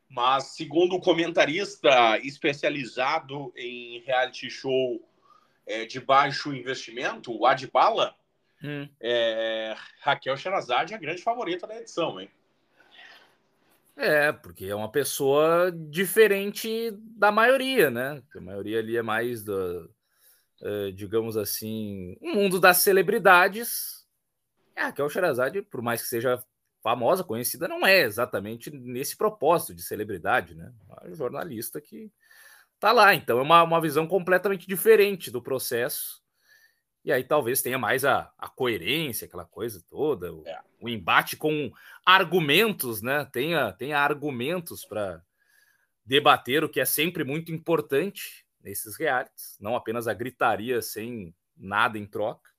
Mas 0.09 0.55
segundo 0.55 0.95
o 0.95 1.01
comentarista 1.01 2.17
especializado 2.19 3.53
em 3.57 4.01
reality 4.05 4.49
show 4.49 5.01
é, 5.65 5.85
de 5.85 5.99
baixo 5.99 6.53
investimento, 6.53 7.37
o 7.37 7.45
Adbala, 7.45 8.15
Hum. 8.63 8.87
É, 9.01 9.75
Raquel 10.01 10.37
Sherazade 10.37 10.93
é 10.93 10.95
a 10.95 10.99
grande 10.99 11.21
favorita 11.21 11.67
da 11.67 11.77
edição, 11.77 12.19
hein? 12.19 12.31
É, 13.95 14.31
porque 14.31 14.65
é 14.65 14.75
uma 14.75 14.89
pessoa 14.89 15.71
diferente 15.71 16.91
da 17.15 17.31
maioria, 17.31 17.91
né? 17.91 18.23
A 18.35 18.41
maioria 18.41 18.79
ali 18.79 18.97
é 18.97 19.01
mais 19.01 19.43
do, 19.43 19.93
é, 20.61 20.91
digamos 20.91 21.35
assim, 21.35 22.17
o 22.21 22.29
um 22.29 22.35
mundo 22.35 22.59
das 22.59 22.77
celebridades. 22.77 24.07
É, 24.75 24.81
a 24.81 24.85
Raquel 24.85 25.09
Sherazade, 25.09 25.61
por 25.61 25.81
mais 25.81 26.01
que 26.01 26.07
seja 26.07 26.41
famosa, 26.81 27.23
conhecida, 27.23 27.67
não 27.67 27.85
é 27.85 27.99
exatamente 28.01 28.71
nesse 28.71 29.15
propósito 29.15 29.75
de 29.75 29.83
celebridade, 29.83 30.55
né? 30.55 30.73
É 31.03 31.09
um 31.09 31.15
jornalista 31.15 31.79
que 31.79 32.11
tá 32.79 32.91
lá. 32.91 33.13
Então 33.13 33.37
é 33.39 33.41
uma, 33.41 33.61
uma 33.61 33.81
visão 33.81 34.07
completamente 34.07 34.65
diferente 34.65 35.29
do 35.29 35.41
processo 35.41 36.22
e 37.03 37.11
aí 37.11 37.23
talvez 37.23 37.61
tenha 37.61 37.77
mais 37.77 38.05
a, 38.05 38.31
a 38.37 38.47
coerência, 38.47 39.25
aquela 39.25 39.45
coisa 39.45 39.83
toda, 39.89 40.33
o, 40.33 40.47
é. 40.47 40.59
o, 40.79 40.87
embate 40.87 41.35
com 41.35 41.71
argumentos, 42.05 43.01
né? 43.01 43.25
Tenha, 43.25 43.73
tenha 43.73 43.99
argumentos 43.99 44.85
para 44.85 45.21
debater 46.05 46.63
o 46.63 46.69
que 46.69 46.79
é 46.79 46.85
sempre 46.85 47.23
muito 47.23 47.51
importante 47.51 48.45
nesses 48.61 48.95
realities, 48.95 49.57
não 49.59 49.75
apenas 49.75 50.07
a 50.07 50.13
gritaria 50.13 50.81
sem 50.81 51.35
nada 51.57 51.97
em 51.97 52.05
troca. 52.05 52.49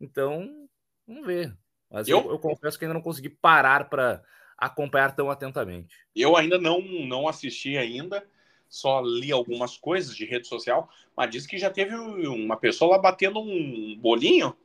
Então, 0.00 0.68
vamos 1.06 1.24
ver. 1.24 1.56
Mas 1.88 2.08
eu, 2.08 2.18
eu, 2.18 2.30
eu 2.32 2.38
confesso 2.38 2.76
que 2.76 2.84
ainda 2.84 2.94
não 2.94 3.02
consegui 3.02 3.28
parar 3.28 3.88
para 3.88 4.22
acompanhar 4.58 5.14
tão 5.14 5.30
atentamente. 5.30 5.94
Eu 6.14 6.36
ainda 6.36 6.58
não, 6.58 6.80
não 6.80 7.28
assisti 7.28 7.76
ainda 7.76 8.26
só 8.68 9.00
li 9.00 9.32
algumas 9.32 9.76
coisas 9.76 10.14
de 10.14 10.24
rede 10.24 10.46
social, 10.46 10.88
mas 11.16 11.30
disse 11.30 11.48
que 11.48 11.58
já 11.58 11.70
teve 11.70 11.94
uma 11.94 12.56
pessoa 12.56 12.92
lá 12.92 12.98
batendo 12.98 13.40
um 13.40 13.96
bolinho. 13.98 14.56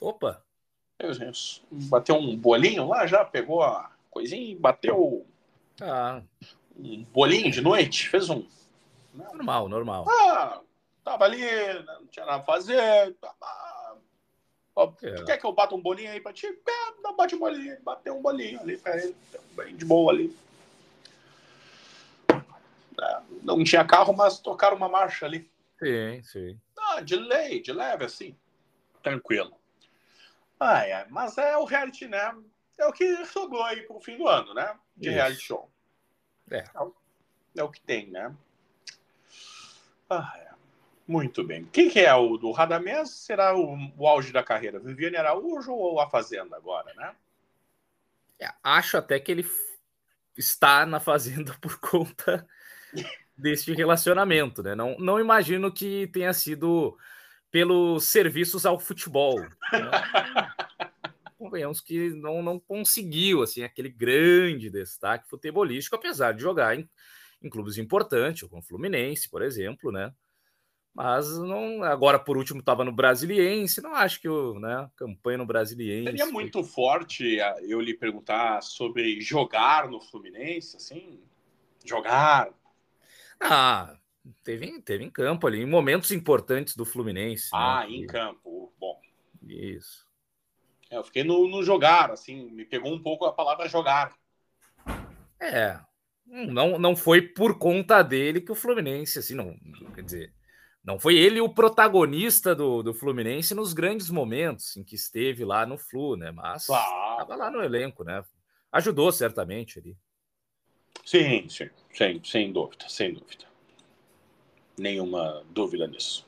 Opa! 0.00 0.42
Bateu 1.70 2.16
um 2.16 2.36
bolinho 2.36 2.86
lá, 2.88 3.06
já 3.06 3.24
pegou 3.24 3.62
a 3.62 3.90
coisinha 4.10 4.52
e 4.52 4.54
bateu 4.54 5.26
ah. 5.80 6.22
um 6.78 7.04
bolinho 7.04 7.50
de 7.50 7.60
noite, 7.60 8.08
fez 8.08 8.28
um. 8.28 8.44
Né? 9.14 9.26
Normal, 9.32 9.68
normal. 9.68 10.06
Ah, 10.08 10.60
tava 11.02 11.24
ali, 11.24 11.42
não 11.84 12.06
tinha 12.06 12.26
nada 12.26 12.42
a 12.42 12.44
fazer. 12.44 13.14
Tava... 13.20 13.96
Ó, 14.76 14.92
é. 15.02 15.24
Quer 15.24 15.38
que 15.38 15.44
eu 15.44 15.52
bata 15.52 15.74
um 15.74 15.80
bolinho 15.80 16.10
aí 16.10 16.20
pra 16.20 16.32
ti? 16.32 16.46
É, 16.46 17.12
bate 17.12 17.34
um 17.34 17.38
bolinho, 17.38 17.76
bateu 17.82 18.16
um 18.16 18.22
bolinho 18.22 18.60
ali 18.60 18.76
pra 18.76 18.96
ele, 18.96 19.14
bem 19.56 19.76
de 19.76 19.84
boa 19.84 20.12
ali. 20.12 20.34
Não 23.42 23.62
tinha 23.64 23.84
carro, 23.84 24.12
mas 24.14 24.38
tocaram 24.38 24.76
uma 24.76 24.88
marcha 24.88 25.26
ali. 25.26 25.50
Sim, 25.78 26.22
sim. 26.22 26.60
Ah, 26.78 27.00
de 27.00 27.16
lei, 27.16 27.62
de 27.62 27.72
leve, 27.72 28.04
assim. 28.04 28.36
Tranquilo. 29.02 29.58
Ah, 30.58 30.86
é, 30.86 31.06
mas 31.08 31.38
é 31.38 31.56
o 31.56 31.64
reality, 31.64 32.06
né? 32.06 32.34
É 32.78 32.86
o 32.86 32.92
que 32.92 33.24
sobrou 33.26 33.62
aí 33.62 33.82
pro 33.82 34.00
fim 34.00 34.16
do 34.16 34.28
ano, 34.28 34.52
né? 34.52 34.78
De 34.96 35.08
Isso. 35.08 35.16
reality 35.16 35.42
show. 35.42 35.70
É. 36.50 36.58
é. 36.58 36.80
o, 36.80 36.94
é 37.56 37.62
o 37.62 37.70
que 37.70 37.80
tem, 37.80 38.10
né? 38.10 38.34
Ah, 40.08 40.32
é. 40.36 40.50
Muito 41.06 41.42
bem. 41.42 41.64
Quem 41.72 41.90
que 41.90 41.98
é 41.98 42.14
o 42.14 42.36
do 42.36 42.52
Radamés? 42.52 43.10
Será 43.10 43.56
o, 43.56 43.76
o 43.96 44.06
auge 44.06 44.32
da 44.32 44.44
carreira? 44.44 44.78
Viviane 44.78 45.16
Araújo 45.16 45.72
ou 45.72 45.98
a 45.98 46.08
Fazenda 46.08 46.56
agora, 46.56 46.94
né? 46.94 47.16
É, 48.38 48.52
acho 48.62 48.96
até 48.96 49.18
que 49.18 49.32
ele 49.32 49.44
está 50.36 50.86
na 50.86 51.00
Fazenda 51.00 51.56
por 51.60 51.78
conta 51.80 52.46
deste 53.40 53.72
relacionamento, 53.72 54.62
né? 54.62 54.74
Não, 54.74 54.96
não 54.98 55.18
imagino 55.18 55.72
que 55.72 56.06
tenha 56.08 56.32
sido 56.32 56.96
pelos 57.50 58.04
serviços 58.04 58.64
ao 58.64 58.78
futebol. 58.78 59.40
Né? 59.40 59.50
Convenhamos 61.36 61.80
que 61.80 62.10
não, 62.10 62.42
não 62.42 62.60
conseguiu 62.60 63.42
assim 63.42 63.62
aquele 63.62 63.88
grande 63.88 64.70
destaque 64.70 65.28
futebolístico, 65.28 65.96
apesar 65.96 66.32
de 66.32 66.42
jogar 66.42 66.78
em, 66.78 66.88
em 67.42 67.48
clubes 67.48 67.78
importantes, 67.78 68.48
como 68.48 68.60
o 68.60 68.64
Fluminense, 68.64 69.28
por 69.28 69.42
exemplo, 69.42 69.90
né? 69.90 70.12
Mas 70.92 71.38
não, 71.38 71.84
agora 71.84 72.18
por 72.18 72.36
último 72.36 72.60
estava 72.60 72.84
no 72.84 72.92
Brasiliense, 72.92 73.80
não 73.80 73.94
acho 73.94 74.20
que 74.20 74.28
o, 74.28 74.58
né, 74.58 74.90
campanha 74.96 75.38
no 75.38 75.46
Brasiliense. 75.46 76.04
Seria 76.04 76.26
muito 76.26 76.64
forte 76.64 77.38
eu 77.62 77.80
lhe 77.80 77.94
perguntar 77.94 78.60
sobre 78.62 79.20
jogar 79.20 79.88
no 79.88 80.00
Fluminense, 80.00 80.76
assim, 80.76 81.20
jogar. 81.84 82.50
Ah, 83.40 83.96
teve, 84.44 84.80
teve 84.82 85.04
em 85.04 85.10
campo 85.10 85.46
ali, 85.46 85.60
em 85.60 85.66
momentos 85.66 86.10
importantes 86.10 86.76
do 86.76 86.84
Fluminense. 86.84 87.44
Né, 87.52 87.58
ah, 87.58 87.86
né? 87.88 87.94
em 87.94 88.06
campo, 88.06 88.72
bom. 88.78 89.00
Isso. 89.42 90.06
É, 90.90 90.96
eu 90.96 91.04
fiquei 91.04 91.24
no, 91.24 91.48
no 91.48 91.62
jogar, 91.62 92.10
assim, 92.10 92.50
me 92.50 92.64
pegou 92.64 92.92
um 92.92 93.02
pouco 93.02 93.24
a 93.24 93.32
palavra 93.32 93.68
jogar. 93.68 94.14
É, 95.40 95.80
não, 96.26 96.78
não 96.78 96.94
foi 96.94 97.22
por 97.22 97.58
conta 97.58 98.02
dele 98.02 98.40
que 98.40 98.52
o 98.52 98.56
Fluminense, 98.56 99.18
assim, 99.18 99.34
não, 99.34 99.56
quer 99.94 100.02
dizer, 100.02 100.34
não 100.82 100.98
foi 100.98 101.16
ele 101.16 101.40
o 101.40 101.48
protagonista 101.48 102.54
do, 102.54 102.82
do 102.82 102.94
Fluminense 102.94 103.54
nos 103.54 103.72
grandes 103.72 104.10
momentos 104.10 104.76
em 104.76 104.84
que 104.84 104.94
esteve 104.94 105.44
lá 105.44 105.66
no 105.66 105.78
Flu, 105.78 106.16
né? 106.16 106.30
Mas 106.30 106.62
estava 106.62 107.36
lá 107.36 107.50
no 107.50 107.62
elenco, 107.62 108.02
né? 108.02 108.24
Ajudou 108.72 109.12
certamente 109.12 109.78
ali. 109.78 109.96
Sim, 111.04 111.48
sim, 111.48 111.70
sem, 111.92 112.22
sem 112.24 112.52
dúvida, 112.52 112.88
sem 112.88 113.14
dúvida. 113.14 113.44
Nenhuma 114.78 115.42
dúvida 115.50 115.86
nisso. 115.86 116.26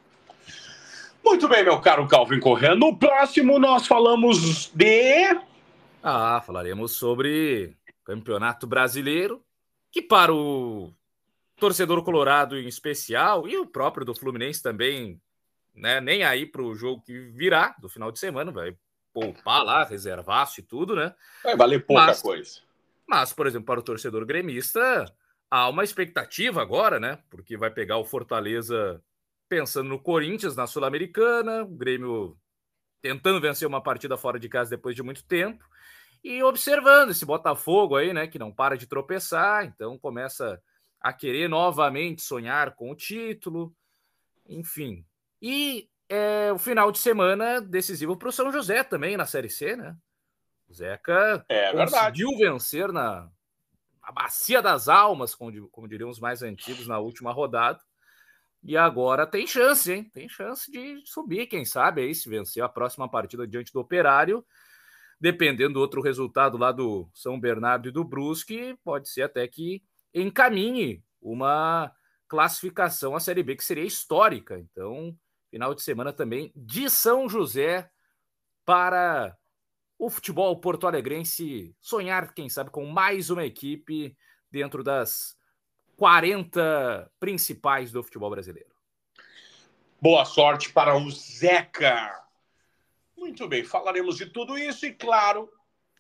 Muito 1.25 1.49
bem, 1.49 1.65
meu 1.65 1.81
caro 1.81 2.07
Calvin 2.09 2.41
Correa. 2.41 2.75
No 2.75 2.97
próximo 2.97 3.59
nós 3.59 3.87
falamos 3.87 4.71
de. 4.75 5.41
Ah, 6.03 6.43
falaremos 6.45 6.97
sobre 6.97 7.77
Campeonato 8.05 8.67
Brasileiro, 8.67 9.43
que 9.91 10.03
para 10.03 10.35
o 10.35 10.93
torcedor 11.57 12.03
colorado 12.03 12.59
em 12.59 12.67
especial, 12.67 13.47
e 13.47 13.57
o 13.57 13.67
próprio 13.67 14.05
do 14.05 14.15
Fluminense 14.15 14.61
também, 14.61 15.21
né, 15.73 16.01
nem 16.01 16.25
aí 16.25 16.45
para 16.45 16.63
o 16.63 16.75
jogo 16.75 17.03
que 17.03 17.17
virá 17.31 17.75
do 17.79 17.89
final 17.89 18.11
de 18.11 18.19
semana, 18.19 18.51
vai 18.51 18.77
poupar 19.15 19.63
lá, 19.63 19.85
reservar-se 19.85 20.61
e 20.61 20.65
tudo, 20.65 20.97
né? 20.97 21.15
Vai 21.45 21.57
valer 21.57 21.87
pouca 21.87 22.07
mas, 22.07 22.21
coisa. 22.21 22.61
Mas, 23.13 23.31
por 23.31 23.47
exemplo, 23.47 23.67
para 23.67 23.79
o 23.79 23.83
torcedor 23.83 24.25
gremista, 24.25 25.05
há 25.51 25.69
uma 25.69 25.85
expectativa 25.85 26.63
agora, 26.63 26.99
né? 26.99 27.19
Porque 27.29 27.59
vai 27.59 27.71
pegar 27.71 27.99
o 27.99 28.07
Fortaleza 28.07 29.05
pensando 29.51 29.91
no 29.91 29.99
Corinthians 29.99 30.57
na 30.57 30.67
Sul-Americana, 30.67 31.63
o 31.63 31.77
Grêmio 31.77 32.39
tentando 33.03 33.39
vencer 33.39 33.69
uma 33.69 33.83
partida 33.83 34.17
fora 34.17 34.39
de 34.39 34.49
casa 34.49 34.71
depois 34.71 34.97
de 34.97 35.03
muito 35.03 35.27
tempo 35.27 35.63
e 36.25 36.43
observando 36.43 37.11
esse 37.11 37.27
Botafogo 37.27 37.97
aí, 37.97 38.15
né, 38.15 38.27
que 38.27 38.39
não 38.39 38.51
para 38.51 38.79
de 38.79 38.87
tropeçar, 38.87 39.67
então 39.67 39.99
começa 39.99 40.59
a 40.99 41.13
querer 41.13 41.51
novamente 41.51 42.23
sonhar 42.23 42.75
com 42.75 42.91
o 42.91 42.97
título, 42.97 43.77
enfim. 44.49 45.05
E 45.43 45.87
é, 46.09 46.51
o 46.51 46.57
final 46.57 46.91
de 46.91 46.99
semana 46.99 47.61
decisivo 47.61 48.17
para 48.17 48.31
o 48.31 48.33
São 48.33 48.51
José 48.51 48.83
também 48.83 49.19
na 49.19 49.27
Série 49.27 49.51
C, 49.51 49.77
né? 49.77 49.95
O 50.73 50.75
Zeca 50.75 51.45
é 51.51 51.71
conseguiu 51.71 52.35
vencer 52.39 52.91
na, 52.91 53.31
na 54.03 54.11
Bacia 54.11 54.63
das 54.63 54.89
Almas, 54.89 55.35
como, 55.35 55.69
como 55.69 55.87
diriam 55.87 56.09
os 56.09 56.19
mais 56.19 56.43
antigos, 56.43 56.87
na 56.87 56.99
última 56.99 57.31
rodada. 57.31 57.79
E 58.63 58.75
agora 58.75 59.27
tem 59.27 59.47
chance, 59.47 59.93
hein? 59.93 60.05
Tem 60.05 60.27
chance 60.31 60.71
de 60.71 61.03
subir, 61.05 61.47
quem 61.47 61.67
sabe 61.67 62.01
aí, 62.01 62.15
se 62.15 62.27
vencer 62.27 62.63
a 62.63 62.71
próxima 62.71 63.07
partida 63.07 63.47
diante 63.47 63.71
do 63.71 63.81
Operário. 63.81 64.43
Dependendo 65.21 65.75
do 65.75 65.81
outro 65.81 66.01
resultado 66.01 66.57
lá 66.57 66.73
do 66.73 67.07
São 67.13 67.39
Bernardo 67.39 67.91
e 67.91 67.93
do 67.93 68.03
Brusque, 68.03 68.75
pode 68.83 69.11
ser 69.11 69.23
até 69.23 69.47
que 69.47 69.83
encaminhe 70.15 71.05
uma 71.21 71.93
classificação 72.27 73.15
à 73.15 73.21
Série 73.21 73.43
B 73.43 73.57
que 73.57 73.65
seria 73.65 73.85
histórica. 73.85 74.59
Então, 74.59 75.15
final 75.51 75.75
de 75.75 75.83
semana 75.83 76.15
também 76.15 76.51
de 76.57 76.89
São 76.89 77.29
José 77.29 77.91
para 78.65 79.37
o 80.03 80.11
futebol 80.11 80.57
porto-alegrense 80.57 81.77
sonhar, 81.81 82.35
quem 82.35 82.49
sabe, 82.49 82.71
com 82.71 82.85
mais 82.87 83.31
uma 83.31 83.45
equipe 83.45 84.17
dentro 84.51 84.83
das 84.83 85.39
40 85.97 87.09
principais 87.21 87.93
do 87.93 88.03
futebol 88.03 88.29
brasileiro. 88.29 88.75
Boa 90.01 90.25
sorte 90.25 90.73
para 90.73 90.97
o 90.97 91.09
Zeca. 91.09 92.21
Muito 93.17 93.47
bem, 93.47 93.63
falaremos 93.63 94.17
de 94.17 94.27
tudo 94.27 94.59
isso 94.59 94.85
e, 94.87 94.93
claro, 94.93 95.49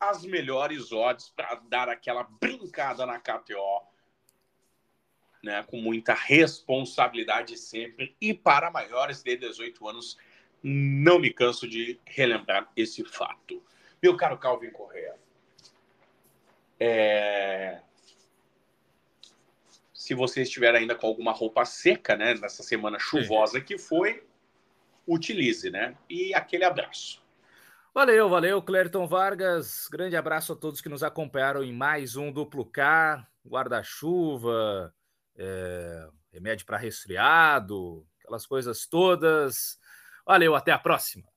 as 0.00 0.24
melhores 0.24 0.90
odds 0.90 1.28
para 1.28 1.54
dar 1.68 1.88
aquela 1.88 2.24
brincada 2.24 3.06
na 3.06 3.20
KTO 3.20 3.86
né, 5.44 5.62
com 5.62 5.76
muita 5.76 6.12
responsabilidade 6.12 7.56
sempre. 7.56 8.16
E 8.20 8.34
para 8.34 8.68
maiores 8.68 9.22
de 9.22 9.36
18 9.36 9.88
anos, 9.88 10.18
não 10.60 11.20
me 11.20 11.32
canso 11.32 11.68
de 11.68 12.00
relembrar 12.04 12.68
esse 12.76 13.04
fato. 13.04 13.62
Meu 14.02 14.16
caro 14.16 14.36
Calvin 14.36 14.70
Correa, 14.70 15.14
é... 16.80 17.80
se 19.94 20.12
você 20.12 20.42
estiver 20.42 20.74
ainda 20.74 20.96
com 20.96 21.06
alguma 21.06 21.30
roupa 21.30 21.64
seca, 21.64 22.16
né, 22.16 22.34
nessa 22.34 22.64
semana 22.64 22.98
chuvosa 22.98 23.60
que 23.60 23.78
foi, 23.78 24.26
utilize, 25.06 25.70
né? 25.70 25.96
E 26.10 26.34
aquele 26.34 26.64
abraço. 26.64 27.22
Valeu, 27.94 28.28
valeu, 28.28 28.60
Clériton 28.60 29.06
Vargas. 29.06 29.86
Grande 29.86 30.16
abraço 30.16 30.54
a 30.54 30.56
todos 30.56 30.80
que 30.80 30.88
nos 30.88 31.04
acompanharam 31.04 31.62
em 31.62 31.72
mais 31.72 32.16
um 32.16 32.32
Duplo 32.32 32.64
K, 32.64 33.24
guarda-chuva, 33.46 34.92
é, 35.36 36.08
remédio 36.32 36.66
para 36.66 36.78
resfriado, 36.78 38.04
aquelas 38.18 38.46
coisas 38.46 38.86
todas. 38.86 39.78
Valeu, 40.26 40.56
até 40.56 40.72
a 40.72 40.78
próxima. 40.78 41.31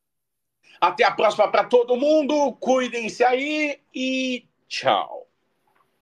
Até 0.88 1.04
a 1.04 1.12
próxima 1.12 1.48
para 1.48 1.64
todo 1.64 1.98
mundo. 1.98 2.54
Cuidem-se 2.60 3.24
aí 3.24 3.80
e 3.94 4.48
tchau. 4.68 5.24